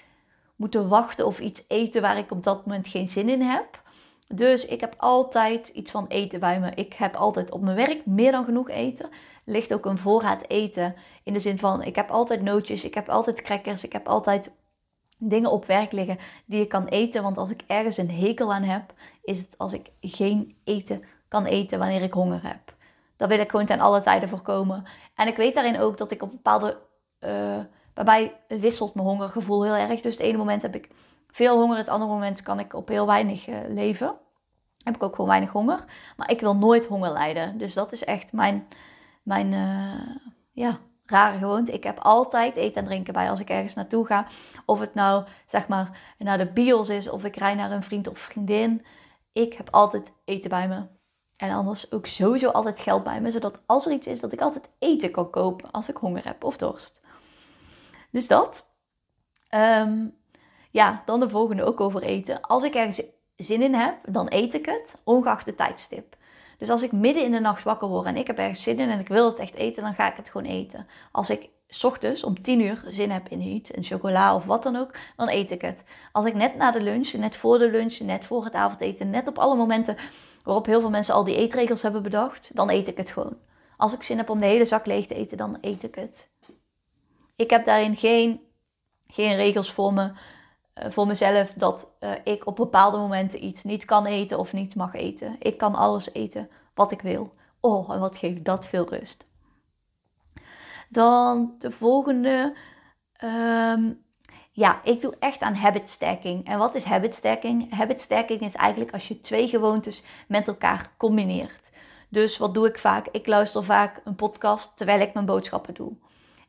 moeten 0.56 0.88
wachten 0.88 1.26
of 1.26 1.40
iets 1.40 1.64
eten 1.68 2.02
waar 2.02 2.18
ik 2.18 2.30
op 2.30 2.42
dat 2.42 2.66
moment 2.66 2.86
geen 2.86 3.08
zin 3.08 3.28
in 3.28 3.40
heb. 3.40 3.82
Dus 4.28 4.66
ik 4.66 4.80
heb 4.80 4.94
altijd 4.98 5.68
iets 5.68 5.90
van 5.90 6.06
eten 6.06 6.40
bij 6.40 6.60
me. 6.60 6.70
Ik 6.74 6.92
heb 6.92 7.14
altijd 7.14 7.50
op 7.50 7.60
mijn 7.60 7.76
werk 7.76 8.06
meer 8.06 8.32
dan 8.32 8.44
genoeg 8.44 8.68
eten. 8.70 9.10
Ligt 9.44 9.74
ook 9.74 9.86
een 9.86 9.98
voorraad 9.98 10.48
eten. 10.48 10.94
In 11.22 11.32
de 11.32 11.40
zin 11.40 11.58
van, 11.58 11.82
ik 11.82 11.96
heb 11.96 12.10
altijd 12.10 12.42
nootjes, 12.42 12.84
ik 12.84 12.94
heb 12.94 13.08
altijd 13.08 13.42
crackers, 13.42 13.84
ik 13.84 13.92
heb 13.92 14.08
altijd 14.08 14.50
dingen 15.18 15.50
op 15.50 15.66
werk 15.66 15.92
liggen 15.92 16.18
die 16.44 16.60
ik 16.60 16.68
kan 16.68 16.86
eten. 16.86 17.22
Want 17.22 17.36
als 17.36 17.50
ik 17.50 17.64
ergens 17.66 17.96
een 17.96 18.10
hekel 18.10 18.52
aan 18.52 18.62
heb, 18.62 18.92
is 19.22 19.38
het 19.38 19.58
als 19.58 19.72
ik 19.72 19.90
geen 20.00 20.56
eten 20.64 21.04
kan 21.28 21.44
eten 21.44 21.78
wanneer 21.78 22.02
ik 22.02 22.12
honger 22.12 22.40
heb. 22.42 22.74
Dat 23.16 23.28
wil 23.28 23.38
ik 23.38 23.50
gewoon 23.50 23.66
ten 23.66 23.80
alle 23.80 24.02
tijden 24.02 24.28
voorkomen. 24.28 24.84
En 25.14 25.28
ik 25.28 25.36
weet 25.36 25.54
daarin 25.54 25.80
ook 25.80 25.98
dat 25.98 26.10
ik 26.10 26.22
op 26.22 26.30
bepaalde. 26.30 26.78
Uh, 27.20 27.58
bij 27.94 28.04
mij 28.04 28.32
wisselt 28.48 28.94
mijn 28.94 29.06
hongergevoel 29.06 29.64
heel 29.64 29.74
erg. 29.74 30.00
Dus 30.00 30.16
het 30.16 30.22
ene 30.22 30.38
moment 30.38 30.62
heb 30.62 30.74
ik 30.74 30.90
veel 31.30 31.58
honger, 31.58 31.76
het 31.76 31.88
andere 31.88 32.10
moment 32.10 32.42
kan 32.42 32.58
ik 32.58 32.74
op 32.74 32.88
heel 32.88 33.06
weinig 33.06 33.48
uh, 33.48 33.56
leven. 33.68 34.14
Heb 34.84 34.94
ik 34.94 35.02
ook 35.02 35.14
gewoon 35.14 35.30
weinig 35.30 35.50
honger. 35.50 35.84
Maar 36.16 36.30
ik 36.30 36.40
wil 36.40 36.56
nooit 36.56 36.86
honger 36.86 37.10
lijden. 37.10 37.58
Dus 37.58 37.74
dat 37.74 37.92
is 37.92 38.04
echt 38.04 38.32
mijn, 38.32 38.66
mijn 39.22 39.52
uh, 39.52 40.16
ja, 40.52 40.78
rare 41.04 41.38
gewoonte. 41.38 41.72
Ik 41.72 41.84
heb 41.84 41.98
altijd 41.98 42.56
eten 42.56 42.80
en 42.80 42.84
drinken 42.84 43.12
bij 43.12 43.30
als 43.30 43.40
ik 43.40 43.50
ergens 43.50 43.74
naartoe 43.74 44.06
ga. 44.06 44.26
Of 44.66 44.80
het 44.80 44.94
nou 44.94 45.24
zeg 45.46 45.68
maar 45.68 46.14
naar 46.18 46.38
de 46.38 46.52
bios 46.52 46.88
is 46.88 47.10
of 47.10 47.24
ik 47.24 47.36
rij 47.36 47.54
naar 47.54 47.70
een 47.70 47.82
vriend 47.82 48.08
of 48.08 48.18
vriendin. 48.18 48.84
Ik 49.32 49.52
heb 49.52 49.68
altijd 49.70 50.12
eten 50.24 50.50
bij 50.50 50.68
me. 50.68 50.86
En 51.36 51.50
anders 51.50 51.92
ook 51.92 52.06
sowieso 52.06 52.48
altijd 52.48 52.80
geld 52.80 53.04
bij 53.04 53.20
me. 53.20 53.30
Zodat 53.30 53.58
als 53.66 53.86
er 53.86 53.92
iets 53.92 54.06
is, 54.06 54.20
dat 54.20 54.32
ik 54.32 54.40
altijd 54.40 54.68
eten 54.78 55.10
kan 55.10 55.30
kopen 55.30 55.70
als 55.70 55.88
ik 55.88 55.96
honger 55.96 56.24
heb 56.24 56.44
of 56.44 56.56
dorst. 56.56 57.00
Dus 58.10 58.26
dat. 58.26 58.66
Ehm, 59.48 60.08
ja, 60.70 61.02
dan 61.06 61.20
de 61.20 61.28
volgende 61.28 61.64
ook 61.64 61.80
over 61.80 62.02
eten. 62.02 62.40
Als 62.40 62.62
ik 62.62 62.74
ergens 62.74 63.02
zin 63.36 63.62
in 63.62 63.74
heb, 63.74 63.96
dan 64.06 64.26
eet 64.28 64.54
ik 64.54 64.66
het, 64.66 64.94
ongeacht 65.04 65.44
de 65.44 65.54
tijdstip. 65.54 66.16
Dus 66.62 66.70
als 66.70 66.82
ik 66.82 66.92
midden 66.92 67.24
in 67.24 67.32
de 67.32 67.40
nacht 67.40 67.62
wakker 67.62 67.88
word 67.88 68.06
en 68.06 68.16
ik 68.16 68.26
heb 68.26 68.38
ergens 68.38 68.62
zin 68.62 68.78
in 68.78 68.90
en 68.90 68.98
ik 68.98 69.08
wil 69.08 69.26
het 69.26 69.38
echt 69.38 69.54
eten, 69.54 69.82
dan 69.82 69.94
ga 69.94 70.10
ik 70.10 70.16
het 70.16 70.28
gewoon 70.28 70.46
eten. 70.46 70.86
Als 71.12 71.30
ik 71.30 71.48
ochtends 71.82 72.24
om 72.24 72.42
10 72.42 72.60
uur 72.60 72.84
zin 72.88 73.10
heb 73.10 73.28
in 73.28 73.40
iets, 73.40 73.76
een 73.76 73.84
chocola 73.84 74.34
of 74.34 74.44
wat 74.44 74.62
dan 74.62 74.76
ook, 74.76 74.94
dan 75.16 75.28
eet 75.28 75.50
ik 75.50 75.60
het. 75.60 75.84
Als 76.12 76.26
ik 76.26 76.34
net 76.34 76.56
na 76.56 76.70
de 76.70 76.80
lunch, 76.80 77.12
net 77.12 77.36
voor 77.36 77.58
de 77.58 77.70
lunch, 77.70 77.98
net 77.98 78.26
voor 78.26 78.44
het 78.44 78.52
avondeten, 78.52 79.10
net 79.10 79.28
op 79.28 79.38
alle 79.38 79.56
momenten 79.56 79.96
waarop 80.44 80.66
heel 80.66 80.80
veel 80.80 80.90
mensen 80.90 81.14
al 81.14 81.24
die 81.24 81.36
eetregels 81.36 81.82
hebben 81.82 82.02
bedacht, 82.02 82.50
dan 82.54 82.70
eet 82.70 82.88
ik 82.88 82.96
het 82.96 83.10
gewoon. 83.10 83.36
Als 83.76 83.94
ik 83.94 84.02
zin 84.02 84.16
heb 84.16 84.30
om 84.30 84.40
de 84.40 84.46
hele 84.46 84.64
zak 84.64 84.86
leeg 84.86 85.06
te 85.06 85.14
eten, 85.14 85.36
dan 85.36 85.58
eet 85.60 85.82
ik 85.82 85.94
het. 85.94 86.30
Ik 87.36 87.50
heb 87.50 87.64
daarin 87.64 87.96
geen, 87.96 88.40
geen 89.06 89.36
regels 89.36 89.72
voor, 89.72 89.92
me, 89.92 90.12
voor 90.74 91.06
mezelf 91.06 91.52
dat 91.52 91.90
uh, 92.00 92.12
ik 92.24 92.46
op 92.46 92.56
bepaalde 92.56 92.96
momenten 92.96 93.44
iets 93.44 93.64
niet 93.64 93.84
kan 93.84 94.06
eten 94.06 94.38
of 94.38 94.52
niet 94.52 94.74
mag 94.74 94.94
eten. 94.94 95.36
Ik 95.38 95.58
kan 95.58 95.74
alles 95.74 96.12
eten 96.12 96.48
wat 96.74 96.92
ik 96.92 97.00
wil. 97.00 97.34
Oh, 97.60 97.90
en 97.90 98.00
wat 98.00 98.16
geeft 98.16 98.44
dat 98.44 98.66
veel 98.66 98.88
rust. 98.88 99.26
Dan 100.88 101.54
de 101.58 101.70
volgende. 101.70 102.56
Um, 103.24 104.04
ja, 104.50 104.80
ik 104.84 105.00
doe 105.00 105.16
echt 105.18 105.40
aan 105.40 105.54
habit 105.54 105.88
stacking. 105.88 106.46
En 106.46 106.58
wat 106.58 106.74
is 106.74 106.84
habit 106.84 107.14
stacking? 107.14 107.74
Habit 107.74 108.00
stacking 108.00 108.40
is 108.40 108.54
eigenlijk 108.54 108.92
als 108.92 109.08
je 109.08 109.20
twee 109.20 109.48
gewoontes 109.48 110.04
met 110.28 110.46
elkaar 110.46 110.92
combineert. 110.96 111.70
Dus 112.08 112.38
wat 112.38 112.54
doe 112.54 112.68
ik 112.68 112.78
vaak? 112.78 113.08
Ik 113.08 113.26
luister 113.26 113.64
vaak 113.64 114.00
een 114.04 114.14
podcast 114.14 114.76
terwijl 114.76 115.00
ik 115.00 115.14
mijn 115.14 115.26
boodschappen 115.26 115.74
doe. 115.74 115.92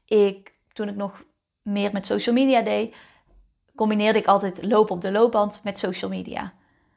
Ik, 0.06 0.53
toen 0.74 0.88
ik 0.88 0.96
nog 0.96 1.24
meer 1.62 1.92
met 1.92 2.06
social 2.06 2.36
media 2.36 2.62
deed, 2.62 2.96
combineerde 3.75 4.20
ik 4.20 4.27
altijd 4.27 4.63
lopen 4.63 4.96
op 4.96 5.01
de 5.01 5.12
loopband 5.12 5.62
met 5.63 5.80
social 5.80 6.10
media. 6.10 6.53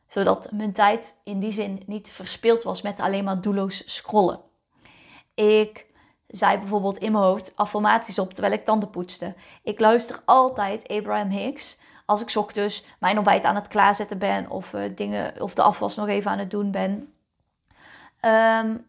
Zodat 0.07 0.53
mijn 0.53 0.73
tijd 0.73 1.21
in 1.25 1.39
die 1.39 1.51
zin 1.51 1.83
niet 1.87 2.13
verspild 2.13 2.63
was 2.63 2.83
met 2.83 3.01
alleen 3.01 3.25
maar 3.25 3.41
doelloos 3.41 3.83
scrollen. 3.95 4.41
Ik 5.35 5.87
zei 6.27 6.59
bijvoorbeeld 6.59 6.99
in 6.99 7.13
mijn 7.13 7.25
hoofd 7.25 7.53
affirmaties 7.57 8.19
op 8.19 8.33
terwijl 8.33 8.55
ik 8.55 8.65
tanden 8.65 8.91
poetste. 8.91 9.35
Ik 9.63 9.81
luister 9.81 10.23
altijd 10.25 10.89
Abraham 10.89 11.31
Hicks 11.31 11.79
als 12.07 12.21
ik 12.21 12.37
ochtends 12.37 12.85
mijn 13.01 13.17
ontbijt 13.17 13.45
aan 13.45 13.55
het 13.55 13.69
klaarzetten 13.69 14.19
ben 14.19 14.51
of, 14.51 14.73
uh, 14.73 14.97
dingen, 14.97 15.41
of 15.43 15.55
de 15.55 15.63
afwas 15.63 15.97
nog 15.97 16.09
even 16.09 16.31
aan 16.31 16.39
het 16.39 16.51
doen 16.51 16.71
ben. 16.71 17.13
Um, 18.21 18.87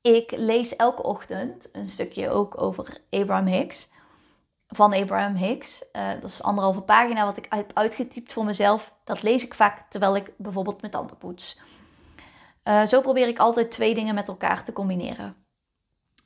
ik 0.00 0.30
lees 0.30 0.76
elke 0.76 1.02
ochtend 1.02 1.68
een 1.72 1.88
stukje 1.88 2.30
ook 2.30 2.60
over 2.60 3.00
Abraham 3.10 3.46
Hicks. 3.46 3.88
Van 4.68 4.92
Abraham 4.92 5.34
Hicks. 5.34 5.84
Uh, 5.92 6.10
dat 6.20 6.30
is 6.30 6.42
anderhalve 6.42 6.80
pagina 6.80 7.24
wat 7.24 7.36
ik 7.36 7.46
heb 7.48 7.70
uitgetypt 7.74 8.32
voor 8.32 8.44
mezelf. 8.44 8.94
Dat 9.04 9.22
lees 9.22 9.44
ik 9.44 9.54
vaak 9.54 9.90
terwijl 9.90 10.16
ik 10.16 10.32
bijvoorbeeld 10.36 10.80
mijn 10.80 10.92
tanden 10.92 11.16
poets. 11.16 11.58
Uh, 12.64 12.84
zo 12.84 13.00
probeer 13.00 13.28
ik 13.28 13.38
altijd 13.38 13.70
twee 13.70 13.94
dingen 13.94 14.14
met 14.14 14.28
elkaar 14.28 14.64
te 14.64 14.72
combineren. 14.72 15.36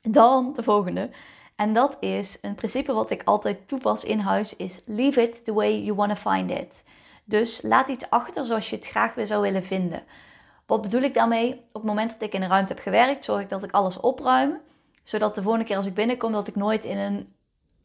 Dan 0.01 0.53
de 0.53 0.63
volgende. 0.63 1.09
En 1.55 1.73
dat 1.73 1.97
is 1.99 2.37
een 2.41 2.55
principe 2.55 2.93
wat 2.93 3.09
ik 3.09 3.23
altijd 3.23 3.67
toepas 3.67 4.03
in 4.03 4.19
huis 4.19 4.55
is 4.55 4.81
leave 4.85 5.21
it 5.21 5.45
the 5.45 5.53
way 5.53 5.83
you 5.83 5.95
want 5.95 6.15
to 6.15 6.31
find 6.31 6.51
it. 6.51 6.83
Dus 7.23 7.61
laat 7.61 7.87
iets 7.87 8.09
achter 8.09 8.45
zoals 8.45 8.69
je 8.69 8.75
het 8.75 8.87
graag 8.87 9.13
weer 9.13 9.27
zou 9.27 9.41
willen 9.41 9.63
vinden. 9.63 10.03
Wat 10.65 10.81
bedoel 10.81 11.01
ik 11.01 11.13
daarmee? 11.13 11.53
Op 11.53 11.73
het 11.73 11.83
moment 11.83 12.09
dat 12.11 12.21
ik 12.21 12.33
in 12.33 12.41
een 12.41 12.49
ruimte 12.49 12.73
heb 12.73 12.81
gewerkt, 12.81 13.25
zorg 13.25 13.41
ik 13.41 13.49
dat 13.49 13.63
ik 13.63 13.71
alles 13.71 13.99
opruim. 13.99 14.61
Zodat 15.03 15.35
de 15.35 15.41
volgende 15.41 15.65
keer 15.65 15.75
als 15.75 15.85
ik 15.85 15.93
binnenkom, 15.93 16.31
dat 16.31 16.47
ik 16.47 16.55
nooit 16.55 16.85
in 16.85 16.97
een, 16.97 17.35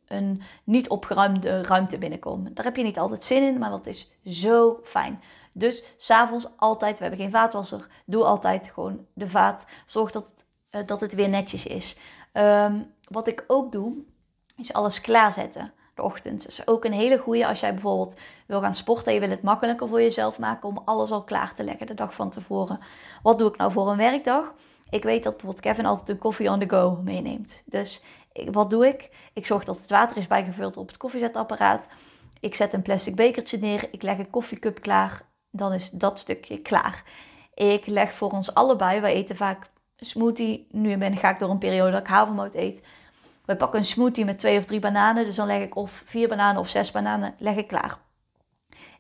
een 0.09 0.43
niet 0.65 0.89
opgeruimde 0.89 1.63
ruimte 1.63 1.99
binnenkom. 1.99 2.55
Daar 2.55 2.65
heb 2.65 2.77
je 2.77 2.83
niet 2.83 2.99
altijd 2.99 3.25
zin 3.25 3.43
in, 3.43 3.59
maar 3.59 3.71
dat 3.71 3.87
is 3.87 4.11
zo 4.25 4.81
fijn. 4.83 5.23
Dus 5.53 5.83
s'avonds 5.97 6.49
altijd, 6.57 6.99
we 6.99 7.05
hebben 7.05 7.21
geen 7.23 7.33
vaatwasser, 7.33 7.89
doe 8.05 8.25
altijd 8.25 8.71
gewoon 8.75 9.07
de 9.13 9.29
vaat. 9.29 9.65
Zorg 9.87 10.11
dat 10.11 10.27
het, 10.27 10.45
uh, 10.81 10.87
dat 10.87 11.01
het 11.01 11.15
weer 11.15 11.29
netjes 11.29 11.67
is. 11.67 11.97
Um, 12.33 12.93
wat 13.09 13.27
ik 13.27 13.45
ook 13.47 13.73
doe, 13.73 13.97
is 14.57 14.73
alles 14.73 15.01
klaarzetten 15.01 15.73
de 15.97 16.03
ochtend. 16.03 16.43
Dat 16.43 16.51
is 16.51 16.67
ook 16.67 16.85
een 16.85 16.93
hele 16.93 17.19
goede 17.19 17.47
als 17.47 17.61
jij 17.61 17.73
bijvoorbeeld 17.73 18.15
wil 18.47 18.61
gaan 18.61 18.75
sporten 18.75 19.07
en 19.07 19.15
je 19.15 19.21
wil 19.21 19.31
het 19.31 19.43
makkelijker 19.43 19.89
voor 19.89 20.01
jezelf 20.01 20.39
maken 20.39 20.69
om 20.69 20.83
alles 20.85 21.11
al 21.11 21.25
klaar 21.25 21.55
te 21.55 21.65
leggen 21.65 21.87
de 21.87 21.95
dag 21.95 22.15
van 22.15 22.31
tevoren. 22.31 22.79
Wat 23.23 23.39
doe 23.39 23.49
ik 23.49 23.57
nou 23.57 23.73
voor 23.73 23.91
een 23.91 23.97
werkdag? 23.97 24.55
Ik 24.91 25.03
weet 25.03 25.23
dat 25.23 25.33
bijvoorbeeld 25.33 25.65
Kevin 25.65 25.87
altijd 25.87 26.09
een 26.09 26.19
koffie 26.19 26.51
on 26.51 26.59
the 26.59 26.69
go 26.69 27.01
meeneemt. 27.05 27.63
Dus 27.65 28.05
wat 28.45 28.71
doe 28.71 28.87
ik? 28.87 29.11
Ik 29.33 29.47
zorg 29.47 29.65
dat 29.65 29.81
het 29.81 29.91
water 29.91 30.17
is 30.17 30.27
bijgevuld 30.27 30.77
op 30.77 30.87
het 30.87 30.97
koffiezetapparaat. 30.97 31.87
Ik 32.41 32.55
zet 32.55 32.73
een 32.73 32.83
plastic 32.83 33.15
bekertje 33.15 33.59
neer. 33.59 33.89
Ik 33.91 34.03
leg 34.03 34.19
een 34.19 34.31
koffiecup 34.31 34.81
klaar. 34.81 35.23
Dan 35.51 35.73
is 35.73 35.91
dat 35.91 36.19
stukje 36.19 36.59
klaar. 36.59 37.05
Ik 37.55 37.87
leg 37.87 38.13
voor 38.13 38.31
ons 38.31 38.55
allebei, 38.55 39.01
wij 39.01 39.15
eten 39.15 39.37
vaak 39.37 39.71
smoothie. 39.97 40.67
Nu 40.71 40.97
ben, 40.97 41.17
ga 41.17 41.31
ik 41.31 41.39
door 41.39 41.51
een 41.51 41.59
periode 41.59 41.91
dat 41.91 42.01
ik 42.01 42.07
havermout 42.07 42.55
eet. 42.55 42.81
We 43.45 43.57
pakken 43.57 43.79
een 43.79 43.85
smoothie 43.85 44.25
met 44.25 44.39
twee 44.39 44.59
of 44.59 44.65
drie 44.65 44.81
bananen. 44.81 45.25
Dus 45.25 45.37
dan 45.37 45.47
leg 45.47 45.63
ik 45.63 45.77
of 45.77 46.03
vier 46.05 46.29
bananen 46.29 46.61
of 46.61 46.69
zes 46.69 46.91
bananen 46.91 47.35
leg 47.39 47.57
ik 47.57 47.67
klaar. 47.67 47.99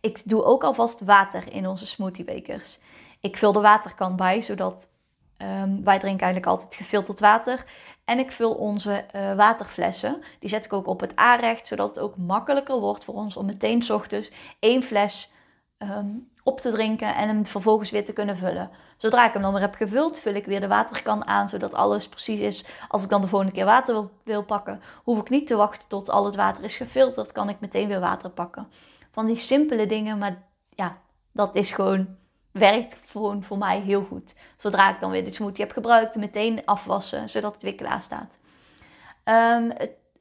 Ik 0.00 0.28
doe 0.28 0.44
ook 0.44 0.64
alvast 0.64 1.00
water 1.00 1.52
in 1.52 1.66
onze 1.66 1.86
smoothiebekers. 1.86 2.80
Ik 3.20 3.36
vul 3.36 3.52
de 3.52 3.60
waterkan 3.60 4.16
bij, 4.16 4.42
zodat 4.42 4.88
um, 5.38 5.84
wij 5.84 5.98
drinken 5.98 6.26
eigenlijk 6.26 6.46
altijd 6.46 6.74
gefilterd 6.74 7.20
water. 7.20 7.64
En 8.04 8.18
ik 8.18 8.32
vul 8.32 8.54
onze 8.54 9.04
uh, 9.14 9.34
waterflessen. 9.34 10.22
Die 10.40 10.48
zet 10.48 10.64
ik 10.64 10.72
ook 10.72 10.86
op 10.86 11.00
het 11.00 11.16
aanrecht, 11.16 11.66
zodat 11.66 11.88
het 11.88 11.98
ook 11.98 12.16
makkelijker 12.16 12.80
wordt 12.80 13.04
voor 13.04 13.14
ons 13.14 13.36
om 13.36 13.46
meteen 13.46 13.82
s 13.82 13.90
ochtends 13.90 14.32
één 14.58 14.82
fles 14.82 15.32
um, 15.78 16.28
op 16.42 16.60
te 16.60 16.72
drinken 16.72 17.14
en 17.14 17.28
hem 17.28 17.46
vervolgens 17.46 17.90
weer 17.90 18.04
te 18.04 18.12
kunnen 18.12 18.36
vullen. 18.36 18.70
Zodra 18.96 19.26
ik 19.26 19.32
hem 19.32 19.42
dan 19.42 19.52
weer 19.52 19.60
heb 19.60 19.74
gevuld, 19.74 20.20
vul 20.20 20.34
ik 20.34 20.46
weer 20.46 20.60
de 20.60 20.68
waterkan 20.68 21.26
aan, 21.26 21.48
zodat 21.48 21.74
alles 21.74 22.08
precies 22.08 22.40
is. 22.40 22.66
Als 22.88 23.02
ik 23.02 23.08
dan 23.08 23.20
de 23.20 23.26
volgende 23.26 23.52
keer 23.52 23.64
water 23.64 23.94
wil, 23.94 24.10
wil 24.24 24.44
pakken, 24.44 24.80
hoef 25.02 25.20
ik 25.20 25.28
niet 25.28 25.46
te 25.46 25.56
wachten 25.56 25.88
tot 25.88 26.10
al 26.10 26.24
het 26.24 26.36
water 26.36 26.64
is 26.64 26.76
gefilterd. 26.76 27.32
Kan 27.32 27.48
ik 27.48 27.60
meteen 27.60 27.88
weer 27.88 28.00
water 28.00 28.30
pakken. 28.30 28.68
Van 29.10 29.26
die 29.26 29.36
simpele 29.36 29.86
dingen, 29.86 30.18
maar 30.18 30.42
ja, 30.70 30.98
dat 31.32 31.54
is 31.54 31.72
gewoon, 31.72 32.16
werkt 32.58 32.98
gewoon 33.06 33.42
voor 33.42 33.58
mij 33.58 33.80
heel 33.80 34.04
goed. 34.04 34.34
Zodra 34.56 34.94
ik 34.94 35.00
dan 35.00 35.10
weer 35.10 35.24
de 35.24 35.32
smoothie 35.32 35.64
heb 35.64 35.72
gebruikt, 35.72 36.16
meteen 36.16 36.62
afwassen, 36.64 37.28
zodat 37.28 37.52
het 37.52 37.62
weer 37.62 37.74
klaar 37.74 38.02
staat. 38.02 38.38
Um, 39.24 39.72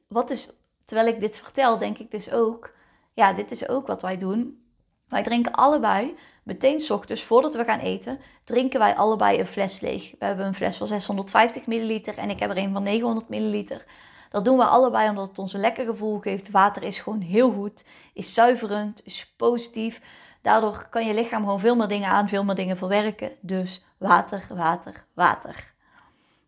wat 0.08 0.30
is, 0.30 0.50
terwijl 0.84 1.08
ik 1.08 1.20
dit 1.20 1.36
vertel, 1.36 1.78
denk 1.78 1.98
ik 1.98 2.10
dus 2.10 2.32
ook, 2.32 2.74
ja, 3.14 3.32
dit 3.32 3.50
is 3.50 3.68
ook 3.68 3.86
wat 3.86 4.02
wij 4.02 4.16
doen 4.16 4.64
wij 5.08 5.22
drinken 5.22 5.52
allebei, 5.52 6.14
meteen 6.42 6.80
s 6.80 6.90
ochtends 6.90 7.22
voordat 7.22 7.54
we 7.54 7.64
gaan 7.64 7.78
eten, 7.78 8.18
drinken 8.44 8.78
wij 8.78 8.96
allebei 8.96 9.38
een 9.38 9.46
fles 9.46 9.80
leeg. 9.80 10.10
We 10.18 10.24
hebben 10.24 10.46
een 10.46 10.54
fles 10.54 10.76
van 10.76 10.86
650 10.86 11.66
milliliter 11.66 12.18
en 12.18 12.30
ik 12.30 12.40
heb 12.40 12.50
er 12.50 12.56
een 12.56 12.72
van 12.72 12.82
900 12.82 13.28
milliliter. 13.28 13.84
Dat 14.30 14.44
doen 14.44 14.58
we 14.58 14.64
allebei 14.64 15.08
omdat 15.08 15.28
het 15.28 15.38
ons 15.38 15.52
een 15.52 15.60
lekker 15.60 15.84
gevoel 15.84 16.18
geeft. 16.18 16.50
Water 16.50 16.82
is 16.82 16.98
gewoon 16.98 17.20
heel 17.20 17.52
goed, 17.52 17.84
is 18.14 18.34
zuiverend, 18.34 19.00
is 19.04 19.34
positief. 19.36 20.00
Daardoor 20.46 20.86
kan 20.90 21.06
je 21.06 21.14
lichaam 21.14 21.42
gewoon 21.42 21.60
veel 21.60 21.76
meer 21.76 21.88
dingen 21.88 22.08
aan, 22.08 22.28
veel 22.28 22.44
meer 22.44 22.54
dingen 22.54 22.76
verwerken. 22.76 23.32
Dus 23.40 23.84
water, 23.98 24.46
water, 24.48 25.04
water. 25.14 25.74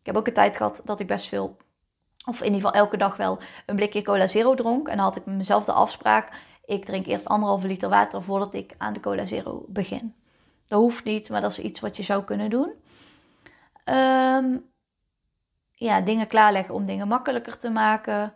Ik 0.01 0.07
heb 0.07 0.17
ook 0.17 0.27
een 0.27 0.33
tijd 0.33 0.57
gehad 0.57 0.81
dat 0.85 1.01
ik 1.01 1.07
best 1.07 1.29
veel, 1.29 1.57
of 2.27 2.39
in 2.39 2.45
ieder 2.45 2.61
geval 2.61 2.81
elke 2.81 2.97
dag 2.97 3.17
wel, 3.17 3.39
een 3.67 3.77
blikje 3.77 4.03
cola 4.03 4.27
zero 4.27 4.55
dronk. 4.55 4.89
En 4.89 4.97
dan 4.97 5.05
had 5.05 5.17
ik 5.17 5.27
mezelf 5.27 5.65
de 5.65 5.73
afspraak, 5.73 6.41
ik 6.65 6.85
drink 6.85 7.07
eerst 7.07 7.27
anderhalve 7.27 7.67
liter 7.67 7.89
water 7.89 8.23
voordat 8.23 8.55
ik 8.55 8.75
aan 8.77 8.93
de 8.93 9.01
cola 9.01 9.27
zero 9.27 9.65
begin. 9.69 10.15
Dat 10.69 10.81
hoeft 10.81 11.05
niet, 11.05 11.31
maar 11.31 11.41
dat 11.41 11.51
is 11.51 11.59
iets 11.59 11.81
wat 11.81 11.97
je 11.97 12.03
zou 12.03 12.25
kunnen 12.25 12.51
doen. 12.51 12.73
Um, 13.85 14.71
ja, 15.73 16.01
dingen 16.01 16.27
klaarleggen 16.27 16.75
om 16.75 16.87
dingen 16.87 17.09
makkelijker 17.09 17.59
te 17.59 17.71
maken. 17.71 18.33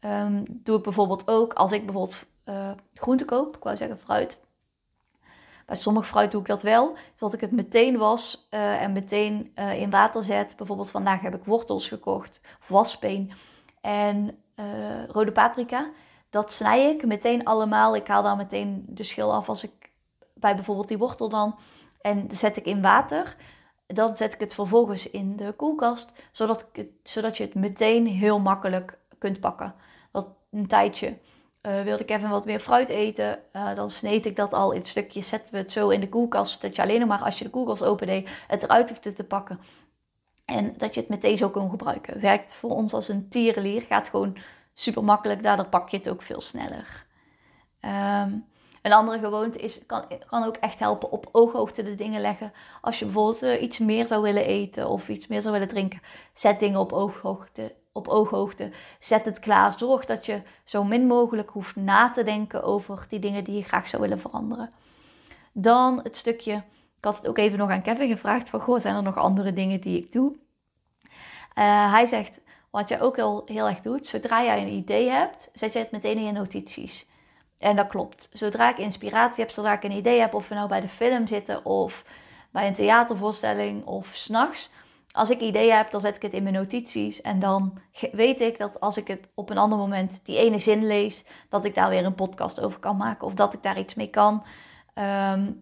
Um, 0.00 0.44
doe 0.48 0.76
ik 0.76 0.82
bijvoorbeeld 0.82 1.28
ook 1.28 1.52
als 1.52 1.72
ik 1.72 1.84
bijvoorbeeld 1.84 2.26
uh, 2.44 2.70
groente 2.94 3.24
koop, 3.24 3.56
ik 3.56 3.62
wou 3.62 3.76
zeggen 3.76 3.98
fruit. 3.98 4.46
Bij 5.68 5.76
sommige 5.76 6.06
fruit 6.06 6.30
doe 6.30 6.40
ik 6.40 6.46
dat 6.46 6.62
wel, 6.62 6.96
dat 7.16 7.32
ik 7.32 7.40
het 7.40 7.52
meteen 7.52 7.96
was 7.96 8.48
uh, 8.50 8.82
en 8.82 8.92
meteen 8.92 9.52
uh, 9.54 9.80
in 9.80 9.90
water 9.90 10.22
zet. 10.22 10.56
Bijvoorbeeld 10.56 10.90
vandaag 10.90 11.20
heb 11.20 11.34
ik 11.34 11.44
wortels 11.44 11.88
gekocht, 11.88 12.40
waspeen 12.68 13.32
en 13.80 14.42
rode 15.08 15.32
paprika. 15.32 15.90
Dat 16.30 16.52
snij 16.52 16.90
ik 16.90 17.06
meteen 17.06 17.44
allemaal. 17.44 17.96
Ik 17.96 18.06
haal 18.06 18.22
dan 18.22 18.36
meteen 18.36 18.84
de 18.88 19.02
schil 19.02 19.34
af 19.34 19.48
als 19.48 19.64
ik 19.64 19.90
bij 20.34 20.54
bijvoorbeeld 20.54 20.88
die 20.88 20.98
wortel 20.98 21.28
dan. 21.28 21.58
En 22.00 22.28
zet 22.32 22.56
ik 22.56 22.64
in 22.64 22.82
water. 22.82 23.36
dan 23.86 24.16
zet 24.16 24.34
ik 24.34 24.40
het 24.40 24.54
vervolgens 24.54 25.10
in 25.10 25.36
de 25.36 25.52
koelkast, 25.52 26.12
zodat, 26.32 26.60
ik 26.60 26.76
het, 26.76 26.88
zodat 27.02 27.36
je 27.36 27.44
het 27.44 27.54
meteen 27.54 28.06
heel 28.06 28.38
makkelijk 28.38 28.98
kunt 29.18 29.40
pakken. 29.40 29.74
Dat 30.12 30.26
een 30.50 30.66
tijdje 30.66 31.18
uh, 31.62 31.82
wilde 31.82 32.02
ik 32.02 32.10
even 32.10 32.30
wat 32.30 32.44
meer 32.44 32.60
fruit 32.60 32.88
eten, 32.88 33.38
uh, 33.52 33.74
dan 33.74 33.90
sneed 33.90 34.26
ik 34.26 34.36
dat 34.36 34.52
al 34.52 34.72
in 34.72 34.84
stukjes, 34.84 35.28
zetten 35.28 35.54
we 35.54 35.60
het 35.60 35.72
zo 35.72 35.88
in 35.88 36.00
de 36.00 36.08
koelkast, 36.08 36.60
dat 36.60 36.76
je 36.76 36.82
alleen 36.82 37.00
nog 37.00 37.08
maar 37.08 37.22
als 37.22 37.38
je 37.38 37.44
de 37.44 37.50
koelkast 37.50 37.82
opendeed 37.82 38.28
het 38.46 38.62
eruit 38.62 38.88
hoeft 38.88 39.16
te 39.16 39.24
pakken. 39.24 39.60
En 40.44 40.74
dat 40.76 40.94
je 40.94 41.00
het 41.00 41.08
meteen 41.08 41.36
zo 41.36 41.50
kan 41.50 41.70
gebruiken. 41.70 42.20
Werkt 42.20 42.54
voor 42.54 42.70
ons 42.70 42.92
als 42.92 43.08
een 43.08 43.28
tierenlier, 43.28 43.82
gaat 43.82 44.08
gewoon 44.08 44.36
super 44.74 45.04
makkelijk, 45.04 45.42
daardoor 45.42 45.68
pak 45.68 45.88
je 45.88 45.96
het 45.96 46.08
ook 46.08 46.22
veel 46.22 46.40
sneller. 46.40 47.06
Um, 47.80 48.46
een 48.82 48.92
andere 48.92 49.18
gewoonte 49.18 49.58
is, 49.58 49.86
kan, 49.86 50.04
kan 50.26 50.44
ook 50.44 50.56
echt 50.56 50.78
helpen 50.78 51.10
op 51.10 51.28
ooghoogte 51.32 51.82
de 51.82 51.94
dingen 51.94 52.20
leggen. 52.20 52.52
Als 52.80 52.98
je 52.98 53.04
bijvoorbeeld 53.04 53.42
uh, 53.42 53.62
iets 53.62 53.78
meer 53.78 54.06
zou 54.06 54.22
willen 54.22 54.46
eten 54.46 54.88
of 54.88 55.08
iets 55.08 55.26
meer 55.26 55.40
zou 55.40 55.52
willen 55.52 55.68
drinken, 55.68 56.00
zet 56.34 56.60
dingen 56.60 56.80
op 56.80 56.92
ooghoogte. 56.92 57.74
Op 57.98 58.08
ooghoogte. 58.08 58.70
Zet 59.00 59.24
het 59.24 59.38
klaar. 59.38 59.78
Zorg 59.78 60.04
dat 60.04 60.26
je 60.26 60.42
zo 60.64 60.84
min 60.84 61.06
mogelijk 61.06 61.50
hoeft 61.50 61.76
na 61.76 62.10
te 62.10 62.22
denken 62.22 62.62
over 62.62 63.06
die 63.08 63.18
dingen 63.18 63.44
die 63.44 63.56
je 63.56 63.62
graag 63.62 63.88
zou 63.88 64.02
willen 64.02 64.20
veranderen. 64.20 64.72
Dan 65.52 66.00
het 66.02 66.16
stukje. 66.16 66.52
Ik 66.98 67.04
had 67.04 67.16
het 67.16 67.28
ook 67.28 67.38
even 67.38 67.58
nog 67.58 67.70
aan 67.70 67.82
Kevin 67.82 68.08
gevraagd: 68.08 68.48
van, 68.48 68.60
Goh, 68.60 68.78
zijn 68.78 68.94
er 68.94 69.02
nog 69.02 69.16
andere 69.16 69.52
dingen 69.52 69.80
die 69.80 69.98
ik 69.98 70.12
doe? 70.12 70.32
Uh, 71.58 71.92
hij 71.92 72.06
zegt: 72.06 72.40
Wat 72.70 72.88
jij 72.88 73.00
ook 73.00 73.16
heel, 73.16 73.42
heel 73.46 73.68
erg 73.68 73.80
doet, 73.80 74.06
zodra 74.06 74.44
jij 74.44 74.62
een 74.62 74.72
idee 74.72 75.08
hebt, 75.10 75.50
zet 75.52 75.72
je 75.72 75.78
het 75.78 75.90
meteen 75.90 76.16
in 76.16 76.24
je 76.24 76.32
notities. 76.32 77.08
En 77.58 77.76
dat 77.76 77.88
klopt. 77.88 78.28
Zodra 78.32 78.70
ik 78.70 78.78
inspiratie 78.78 79.44
heb, 79.44 79.52
zodra 79.52 79.72
ik 79.72 79.84
een 79.84 79.92
idee 79.92 80.20
heb, 80.20 80.34
of 80.34 80.48
we 80.48 80.54
nou 80.54 80.68
bij 80.68 80.80
de 80.80 80.88
film 80.88 81.26
zitten 81.26 81.64
of 81.64 82.04
bij 82.50 82.66
een 82.66 82.74
theatervoorstelling 82.74 83.86
of 83.86 84.06
s'nachts. 84.12 84.70
Als 85.12 85.30
ik 85.30 85.40
ideeën 85.40 85.76
heb, 85.76 85.90
dan 85.90 86.00
zet 86.00 86.16
ik 86.16 86.22
het 86.22 86.32
in 86.32 86.42
mijn 86.42 86.54
notities. 86.54 87.20
En 87.20 87.38
dan 87.38 87.78
weet 88.12 88.40
ik 88.40 88.58
dat 88.58 88.80
als 88.80 88.96
ik 88.96 89.06
het 89.06 89.28
op 89.34 89.50
een 89.50 89.58
ander 89.58 89.78
moment 89.78 90.20
die 90.24 90.38
ene 90.38 90.58
zin 90.58 90.86
lees, 90.86 91.24
dat 91.48 91.64
ik 91.64 91.74
daar 91.74 91.88
weer 91.88 92.04
een 92.04 92.14
podcast 92.14 92.60
over 92.60 92.80
kan 92.80 92.96
maken. 92.96 93.26
Of 93.26 93.34
dat 93.34 93.52
ik 93.52 93.62
daar 93.62 93.78
iets 93.78 93.94
mee 93.94 94.10
kan. 94.10 94.44
Ehm, 94.94 95.52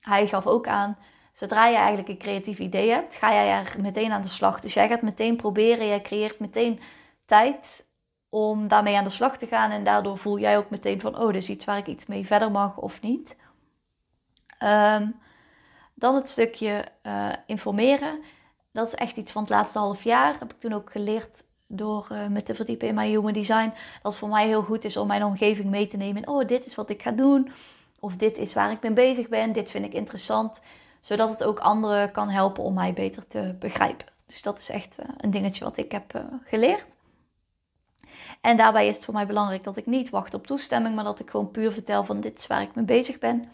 hij 0.00 0.26
gaf 0.26 0.46
ook 0.46 0.66
aan, 0.66 0.98
zodra 1.32 1.66
je 1.66 1.76
eigenlijk 1.76 2.08
een 2.08 2.18
creatief 2.18 2.58
idee 2.58 2.90
hebt, 2.90 3.14
ga 3.14 3.32
jij 3.32 3.50
er 3.50 3.74
meteen 3.80 4.12
aan 4.12 4.22
de 4.22 4.28
slag. 4.28 4.60
Dus 4.60 4.74
jij 4.74 4.88
gaat 4.88 5.02
meteen 5.02 5.36
proberen, 5.36 5.86
jij 5.86 6.00
creëert 6.00 6.38
meteen 6.38 6.80
tijd 7.26 7.86
om 8.28 8.68
daarmee 8.68 8.96
aan 8.96 9.04
de 9.04 9.10
slag 9.10 9.38
te 9.38 9.46
gaan. 9.46 9.70
En 9.70 9.84
daardoor 9.84 10.18
voel 10.18 10.38
jij 10.38 10.56
ook 10.56 10.70
meteen 10.70 11.00
van, 11.00 11.18
oh, 11.18 11.26
dit 11.26 11.42
is 11.42 11.48
iets 11.48 11.64
waar 11.64 11.78
ik 11.78 11.86
iets 11.86 12.06
mee 12.06 12.26
verder 12.26 12.50
mag 12.50 12.76
of 12.76 13.00
niet. 13.00 13.36
Ehm, 14.58 15.10
dan 15.94 16.14
het 16.14 16.28
stukje 16.28 16.84
uh, 17.02 17.32
informeren. 17.46 18.22
Dat 18.72 18.86
is 18.86 18.94
echt 18.94 19.16
iets 19.16 19.32
van 19.32 19.42
het 19.42 19.50
laatste 19.50 19.78
half 19.78 20.04
jaar. 20.04 20.38
Heb 20.38 20.52
ik 20.52 20.58
toen 20.60 20.72
ook 20.72 20.90
geleerd 20.90 21.42
door 21.66 22.08
uh, 22.12 22.26
me 22.26 22.42
te 22.42 22.54
verdiepen 22.54 22.88
in 22.88 22.94
mijn 22.94 23.10
human 23.10 23.32
design. 23.32 23.72
Dat 24.02 24.12
het 24.12 24.16
voor 24.16 24.28
mij 24.28 24.46
heel 24.46 24.62
goed 24.62 24.84
is 24.84 24.96
om 24.96 25.06
mijn 25.06 25.24
omgeving 25.24 25.70
mee 25.70 25.86
te 25.86 25.96
nemen. 25.96 26.28
oh, 26.28 26.46
dit 26.46 26.66
is 26.66 26.74
wat 26.74 26.90
ik 26.90 27.02
ga 27.02 27.10
doen. 27.10 27.52
Of 28.00 28.16
dit 28.16 28.38
is 28.38 28.54
waar 28.54 28.70
ik 28.70 28.82
mee 28.82 28.92
bezig 28.92 29.28
ben. 29.28 29.52
Dit 29.52 29.70
vind 29.70 29.84
ik 29.84 29.92
interessant. 29.92 30.62
Zodat 31.00 31.28
het 31.28 31.44
ook 31.44 31.58
anderen 31.58 32.12
kan 32.12 32.28
helpen 32.28 32.64
om 32.64 32.74
mij 32.74 32.92
beter 32.92 33.26
te 33.26 33.56
begrijpen. 33.58 34.06
Dus 34.26 34.42
dat 34.42 34.58
is 34.58 34.68
echt 34.68 34.96
uh, 35.00 35.06
een 35.16 35.30
dingetje 35.30 35.64
wat 35.64 35.76
ik 35.76 35.92
heb 35.92 36.24
geleerd. 36.44 36.84
En 38.40 38.56
daarbij 38.56 38.86
is 38.86 38.96
het 38.96 39.04
voor 39.04 39.14
mij 39.14 39.26
belangrijk 39.26 39.64
dat 39.64 39.76
ik 39.76 39.86
niet 39.86 40.10
wacht 40.10 40.34
op 40.34 40.46
toestemming, 40.46 40.94
maar 40.94 41.04
dat 41.04 41.20
ik 41.20 41.30
gewoon 41.30 41.50
puur 41.50 41.72
vertel 41.72 42.04
van 42.04 42.20
dit 42.20 42.38
is 42.38 42.46
waar 42.46 42.62
ik 42.62 42.74
mee 42.74 42.84
bezig 42.84 43.18
ben. 43.18 43.48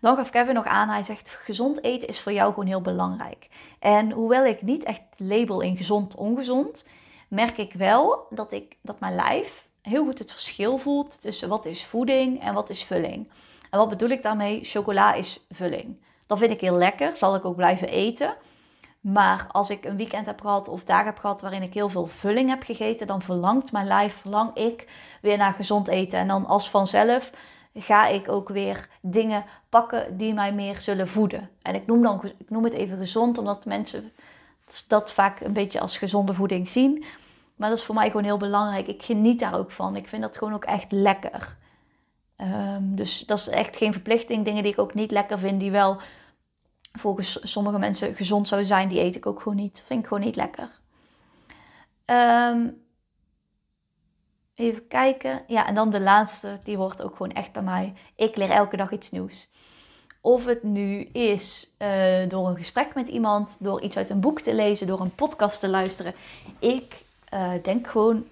Dan 0.00 0.16
gaf 0.16 0.30
Kevin 0.30 0.54
nog 0.54 0.66
aan, 0.66 0.88
hij 0.88 1.02
zegt 1.02 1.28
gezond 1.28 1.82
eten 1.82 2.08
is 2.08 2.20
voor 2.20 2.32
jou 2.32 2.52
gewoon 2.52 2.68
heel 2.68 2.80
belangrijk. 2.80 3.48
En 3.78 4.10
hoewel 4.10 4.44
ik 4.44 4.62
niet 4.62 4.84
echt 4.84 5.02
label 5.16 5.60
in 5.60 5.76
gezond 5.76 6.14
ongezond, 6.14 6.86
merk 7.28 7.58
ik 7.58 7.72
wel 7.72 8.26
dat, 8.30 8.52
ik, 8.52 8.76
dat 8.82 9.00
mijn 9.00 9.14
lijf 9.14 9.66
heel 9.82 10.04
goed 10.04 10.18
het 10.18 10.30
verschil 10.30 10.78
voelt 10.78 11.20
tussen 11.20 11.48
wat 11.48 11.64
is 11.64 11.84
voeding 11.84 12.40
en 12.40 12.54
wat 12.54 12.70
is 12.70 12.84
vulling. 12.84 13.30
En 13.70 13.78
wat 13.78 13.88
bedoel 13.88 14.08
ik 14.08 14.22
daarmee? 14.22 14.64
Chocola 14.64 15.12
is 15.12 15.46
vulling. 15.50 16.02
Dat 16.26 16.38
vind 16.38 16.50
ik 16.52 16.60
heel 16.60 16.76
lekker, 16.76 17.16
zal 17.16 17.34
ik 17.34 17.44
ook 17.44 17.56
blijven 17.56 17.88
eten. 17.88 18.36
Maar 19.00 19.46
als 19.52 19.70
ik 19.70 19.84
een 19.84 19.96
weekend 19.96 20.26
heb 20.26 20.40
gehad 20.40 20.68
of 20.68 20.84
dagen 20.84 21.06
heb 21.06 21.18
gehad 21.18 21.40
waarin 21.40 21.62
ik 21.62 21.74
heel 21.74 21.88
veel 21.88 22.06
vulling 22.06 22.48
heb 22.48 22.62
gegeten, 22.62 23.06
dan 23.06 23.22
verlangt 23.22 23.72
mijn 23.72 23.86
lijf, 23.86 24.14
verlang 24.14 24.54
ik 24.54 24.88
weer 25.22 25.36
naar 25.36 25.52
gezond 25.52 25.88
eten. 25.88 26.18
En 26.18 26.28
dan 26.28 26.46
als 26.46 26.70
vanzelf 26.70 27.30
ga 27.74 28.06
ik 28.06 28.28
ook 28.28 28.48
weer 28.48 28.88
dingen 29.00 29.44
pakken 29.68 30.16
die 30.16 30.34
mij 30.34 30.52
meer 30.52 30.80
zullen 30.80 31.08
voeden. 31.08 31.50
En 31.62 31.74
ik 31.74 31.86
noem, 31.86 32.02
dan, 32.02 32.22
ik 32.38 32.50
noem 32.50 32.64
het 32.64 32.72
even 32.72 32.98
gezond, 32.98 33.38
omdat 33.38 33.64
mensen 33.64 34.12
dat 34.88 35.12
vaak 35.12 35.40
een 35.40 35.52
beetje 35.52 35.80
als 35.80 35.98
gezonde 35.98 36.34
voeding 36.34 36.68
zien. 36.68 37.04
Maar 37.56 37.68
dat 37.68 37.78
is 37.78 37.84
voor 37.84 37.94
mij 37.94 38.06
gewoon 38.06 38.24
heel 38.24 38.36
belangrijk. 38.36 38.86
Ik 38.86 39.02
geniet 39.02 39.40
daar 39.40 39.58
ook 39.58 39.70
van. 39.70 39.96
Ik 39.96 40.08
vind 40.08 40.22
dat 40.22 40.36
gewoon 40.36 40.54
ook 40.54 40.64
echt 40.64 40.92
lekker. 40.92 41.56
Ehm, 42.36 42.94
dus 42.94 43.20
dat 43.20 43.38
is 43.38 43.48
echt 43.48 43.76
geen 43.76 43.92
verplichting. 43.92 44.44
Dingen 44.44 44.62
die 44.62 44.72
ik 44.72 44.78
ook 44.78 44.94
niet 44.94 45.10
lekker 45.10 45.38
vind, 45.38 45.60
die 45.60 45.70
wel 45.70 46.00
volgens 46.92 47.38
sommige 47.42 47.78
mensen 47.78 48.14
gezond 48.14 48.48
zou 48.48 48.64
zijn, 48.64 48.88
die 48.88 49.00
eet 49.00 49.16
ik 49.16 49.26
ook 49.26 49.40
gewoon 49.40 49.58
niet. 49.58 49.82
Vind 49.86 50.00
ik 50.00 50.06
gewoon 50.06 50.24
niet 50.24 50.36
lekker. 50.36 50.68
Ehm, 52.04 52.68
even 54.58 54.86
kijken. 54.86 55.42
Ja, 55.46 55.66
en 55.66 55.74
dan 55.74 55.90
de 55.90 56.00
laatste, 56.00 56.58
die 56.64 56.76
hoort 56.76 57.02
ook 57.02 57.16
gewoon 57.16 57.32
echt 57.32 57.52
bij 57.52 57.62
mij. 57.62 57.94
Ik 58.16 58.36
leer 58.36 58.50
elke 58.50 58.76
dag 58.76 58.92
iets 58.92 59.10
nieuws. 59.10 59.48
Of 60.20 60.44
het 60.44 60.62
nu 60.62 61.00
is 61.02 61.74
uh, 61.78 62.28
door 62.28 62.48
een 62.48 62.56
gesprek 62.56 62.94
met 62.94 63.08
iemand, 63.08 63.56
door 63.60 63.80
iets 63.82 63.96
uit 63.96 64.10
een 64.10 64.20
boek 64.20 64.40
te 64.40 64.54
lezen, 64.54 64.86
door 64.86 65.00
een 65.00 65.14
podcast 65.14 65.60
te 65.60 65.68
luisteren. 65.68 66.14
Ik 66.58 67.02
uh, 67.34 67.50
denk 67.62 67.86
gewoon, 67.86 68.24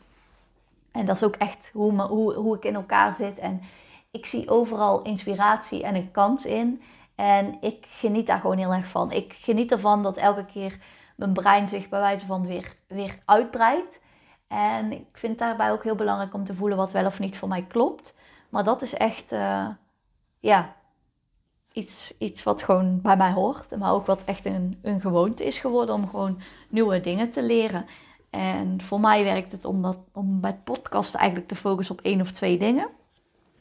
en 0.93 1.07
dat 1.07 1.17
is 1.17 1.23
ook 1.23 1.37
echt 1.37 1.71
hoe, 1.73 2.03
hoe, 2.03 2.35
hoe 2.35 2.57
ik 2.57 2.65
in 2.65 2.75
elkaar 2.75 3.15
zit. 3.15 3.39
En 3.39 3.61
ik 4.11 4.27
zie 4.27 4.51
overal 4.51 5.03
inspiratie 5.03 5.83
en 5.83 5.95
een 5.95 6.11
kans 6.11 6.47
in. 6.47 6.83
En 7.15 7.59
ik 7.61 7.87
geniet 7.89 8.27
daar 8.27 8.41
gewoon 8.41 8.59
heel 8.59 8.73
erg 8.73 8.87
van. 8.87 9.13
Ik 9.13 9.33
geniet 9.33 9.73
ervan 9.73 10.03
dat 10.03 10.17
elke 10.17 10.45
keer 10.45 10.79
mijn 11.17 11.33
brein 11.33 11.69
zich 11.69 11.89
bij 11.89 12.01
wijze 12.01 12.27
van 12.27 12.47
weer, 12.47 12.75
weer 12.87 13.19
uitbreidt. 13.25 14.01
En 14.49 14.93
ik 14.93 15.07
vind 15.13 15.33
het 15.33 15.39
daarbij 15.39 15.73
ook 15.73 15.85
heel 15.85 15.95
belangrijk 15.95 16.35
om 16.35 16.45
te 16.45 16.55
voelen 16.55 16.77
wat 16.77 16.93
wel 16.93 17.07
of 17.07 17.19
niet 17.19 17.39
voor 17.39 17.49
mij 17.49 17.63
klopt. 17.63 18.15
Maar 18.49 18.65
dat 18.65 18.83
is 18.83 18.95
echt, 18.95 19.33
uh, 19.33 19.69
ja, 20.41 20.75
iets, 21.73 22.19
iets 22.19 22.43
wat 22.43 22.63
gewoon 22.63 23.01
bij 23.01 23.17
mij 23.17 23.33
hoort. 23.33 23.77
Maar 23.77 23.93
ook 23.93 24.07
wat 24.07 24.25
echt 24.25 24.45
een, 24.45 24.79
een 24.83 25.01
gewoonte 25.01 25.45
is 25.45 25.59
geworden 25.59 25.95
om 25.95 26.09
gewoon 26.09 26.41
nieuwe 26.69 27.01
dingen 27.01 27.31
te 27.31 27.43
leren. 27.43 27.87
En 28.31 28.83
voor 28.83 29.01
mij 29.01 29.25
werkt 29.25 29.53
het 29.53 29.65
om, 29.65 29.83
dat, 29.83 29.99
om 30.13 30.41
bij 30.41 30.61
podcasten 30.65 31.19
eigenlijk 31.19 31.49
te 31.49 31.57
focussen 31.57 31.99
op 31.99 32.05
één 32.05 32.21
of 32.21 32.31
twee 32.31 32.59
dingen. 32.59 32.89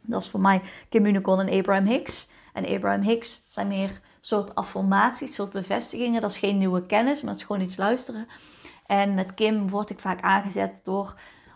Dat 0.01 0.21
is 0.21 0.29
voor 0.29 0.39
mij 0.39 0.61
Kim 0.89 1.05
Unicon 1.05 1.39
en 1.39 1.59
Abraham 1.59 1.85
Hicks. 1.85 2.27
En 2.53 2.65
Abraham 2.65 3.01
Hicks 3.01 3.45
zijn 3.47 3.67
meer 3.67 4.01
soort 4.19 4.55
affirmaties, 4.55 5.35
soort 5.35 5.51
bevestigingen. 5.51 6.21
Dat 6.21 6.31
is 6.31 6.37
geen 6.37 6.57
nieuwe 6.57 6.85
kennis, 6.85 7.21
maar 7.21 7.31
het 7.31 7.41
is 7.41 7.47
gewoon 7.47 7.61
iets 7.61 7.77
luisteren. 7.77 8.27
En 8.85 9.13
met 9.13 9.33
Kim 9.33 9.69
word 9.69 9.89
ik 9.89 9.99
vaak 9.99 10.21
aangezet 10.21 10.81
door 10.83 11.15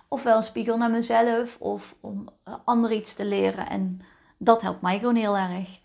ofwel 0.10 0.38
een 0.38 0.44
spiegel 0.44 0.78
naar 0.78 0.92
mezelf 0.92 1.58
of 1.60 1.96
om 2.02 2.30
uh, 2.48 2.54
ander 2.66 2.92
iets 2.92 3.14
te 3.14 3.26
leren. 3.26 3.70
En 3.70 4.02
dat 4.38 4.62
helpt 4.62 4.82
mij 4.82 5.00
gewoon 5.00 5.16
heel 5.16 5.38
erg. 5.38 5.80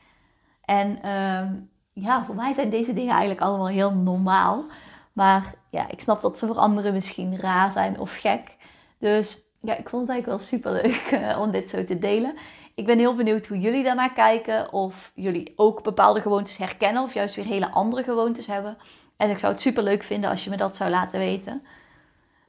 En 0.64 1.02
ehm, 1.02 1.52
ja, 1.92 2.24
voor 2.24 2.34
mij 2.34 2.52
zijn 2.52 2.70
deze 2.70 2.92
dingen 2.92 3.10
eigenlijk 3.10 3.40
allemaal 3.40 3.68
heel 3.68 3.92
normaal. 3.92 4.64
Maar 5.12 5.54
ja, 5.70 5.90
ik 5.90 6.00
snap 6.00 6.22
dat 6.22 6.38
ze 6.38 6.46
voor 6.46 6.58
anderen 6.58 6.92
misschien 6.92 7.38
raar 7.38 7.72
zijn 7.72 8.00
of 8.00 8.16
gek. 8.16 8.56
Dus 8.98 9.42
ja, 9.60 9.76
ik 9.76 9.88
vond 9.88 10.02
het 10.02 10.10
eigenlijk 10.10 10.26
wel 10.26 10.38
super 10.38 10.72
leuk 10.72 11.10
uh, 11.12 11.40
om 11.40 11.50
dit 11.50 11.70
zo 11.70 11.84
te 11.84 11.98
delen. 11.98 12.34
Ik 12.74 12.86
ben 12.86 12.98
heel 12.98 13.14
benieuwd 13.14 13.46
hoe 13.46 13.60
jullie 13.60 13.84
daarnaar 13.84 14.12
kijken. 14.12 14.72
Of 14.72 15.12
jullie 15.14 15.52
ook 15.56 15.82
bepaalde 15.82 16.20
gewoontes 16.20 16.56
herkennen. 16.56 17.02
Of 17.02 17.14
juist 17.14 17.34
weer 17.34 17.44
hele 17.44 17.70
andere 17.70 18.02
gewoontes 18.02 18.46
hebben. 18.46 18.76
En 19.16 19.30
ik 19.30 19.38
zou 19.38 19.52
het 19.52 19.60
super 19.60 19.82
leuk 19.82 20.02
vinden 20.02 20.30
als 20.30 20.44
je 20.44 20.50
me 20.50 20.56
dat 20.56 20.76
zou 20.76 20.90
laten 20.90 21.18
weten. 21.18 21.62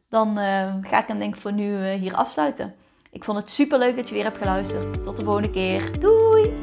Dan 0.10 0.30
uh, 0.30 0.74
ga 0.82 1.02
ik 1.02 1.08
hem 1.08 1.20
denk 1.20 1.36
ik 1.36 1.42
voor 1.42 1.54
nu 1.54 1.92
uh, 1.92 2.00
hier 2.00 2.14
afsluiten. 2.14 2.76
Ik 3.12 3.24
vond 3.24 3.38
het 3.38 3.50
super 3.50 3.80
leuk 3.80 3.96
dat 3.96 4.10
je 4.10 4.16
weer 4.16 4.24
hebt 4.24 4.38
geluisterd. 4.38 5.04
Tot 5.04 5.18
de 5.18 5.24
volgende 5.24 5.52
keer. 5.52 6.00
Doei! 6.00 6.54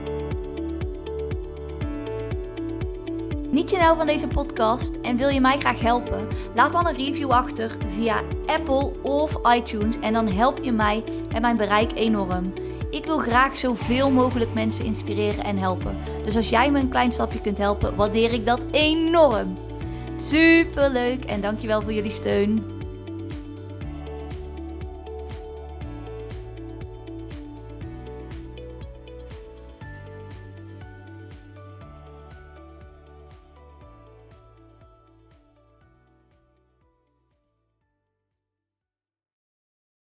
Niet 3.50 3.70
je 3.70 3.78
nou 3.78 3.96
van 3.96 4.06
deze 4.06 4.28
podcast 4.28 4.96
en 5.02 5.16
wil 5.16 5.28
je 5.28 5.40
mij 5.40 5.58
graag 5.58 5.80
helpen? 5.80 6.28
Laat 6.54 6.72
dan 6.72 6.86
een 6.86 6.96
review 6.96 7.30
achter 7.30 7.76
via 7.88 8.22
Apple 8.46 8.92
of 9.02 9.54
iTunes 9.54 9.98
en 9.98 10.12
dan 10.12 10.28
help 10.28 10.58
je 10.62 10.72
mij 10.72 11.04
en 11.34 11.40
mijn 11.40 11.56
bereik 11.56 11.92
enorm. 11.94 12.52
Ik 12.90 13.04
wil 13.04 13.18
graag 13.18 13.56
zoveel 13.56 14.10
mogelijk 14.10 14.54
mensen 14.54 14.84
inspireren 14.84 15.44
en 15.44 15.58
helpen. 15.58 15.96
Dus 16.24 16.36
als 16.36 16.48
jij 16.48 16.70
me 16.70 16.78
een 16.78 16.88
klein 16.88 17.12
stapje 17.12 17.40
kunt 17.40 17.58
helpen, 17.58 17.94
waardeer 17.94 18.32
ik 18.32 18.46
dat 18.46 18.64
enorm. 18.70 19.56
Super 20.16 20.90
leuk 20.90 21.25
en 21.25 21.40
dankjewel 21.40 21.83
voor 21.83 21.92
jullie 21.92 22.11
steun. 22.11 22.71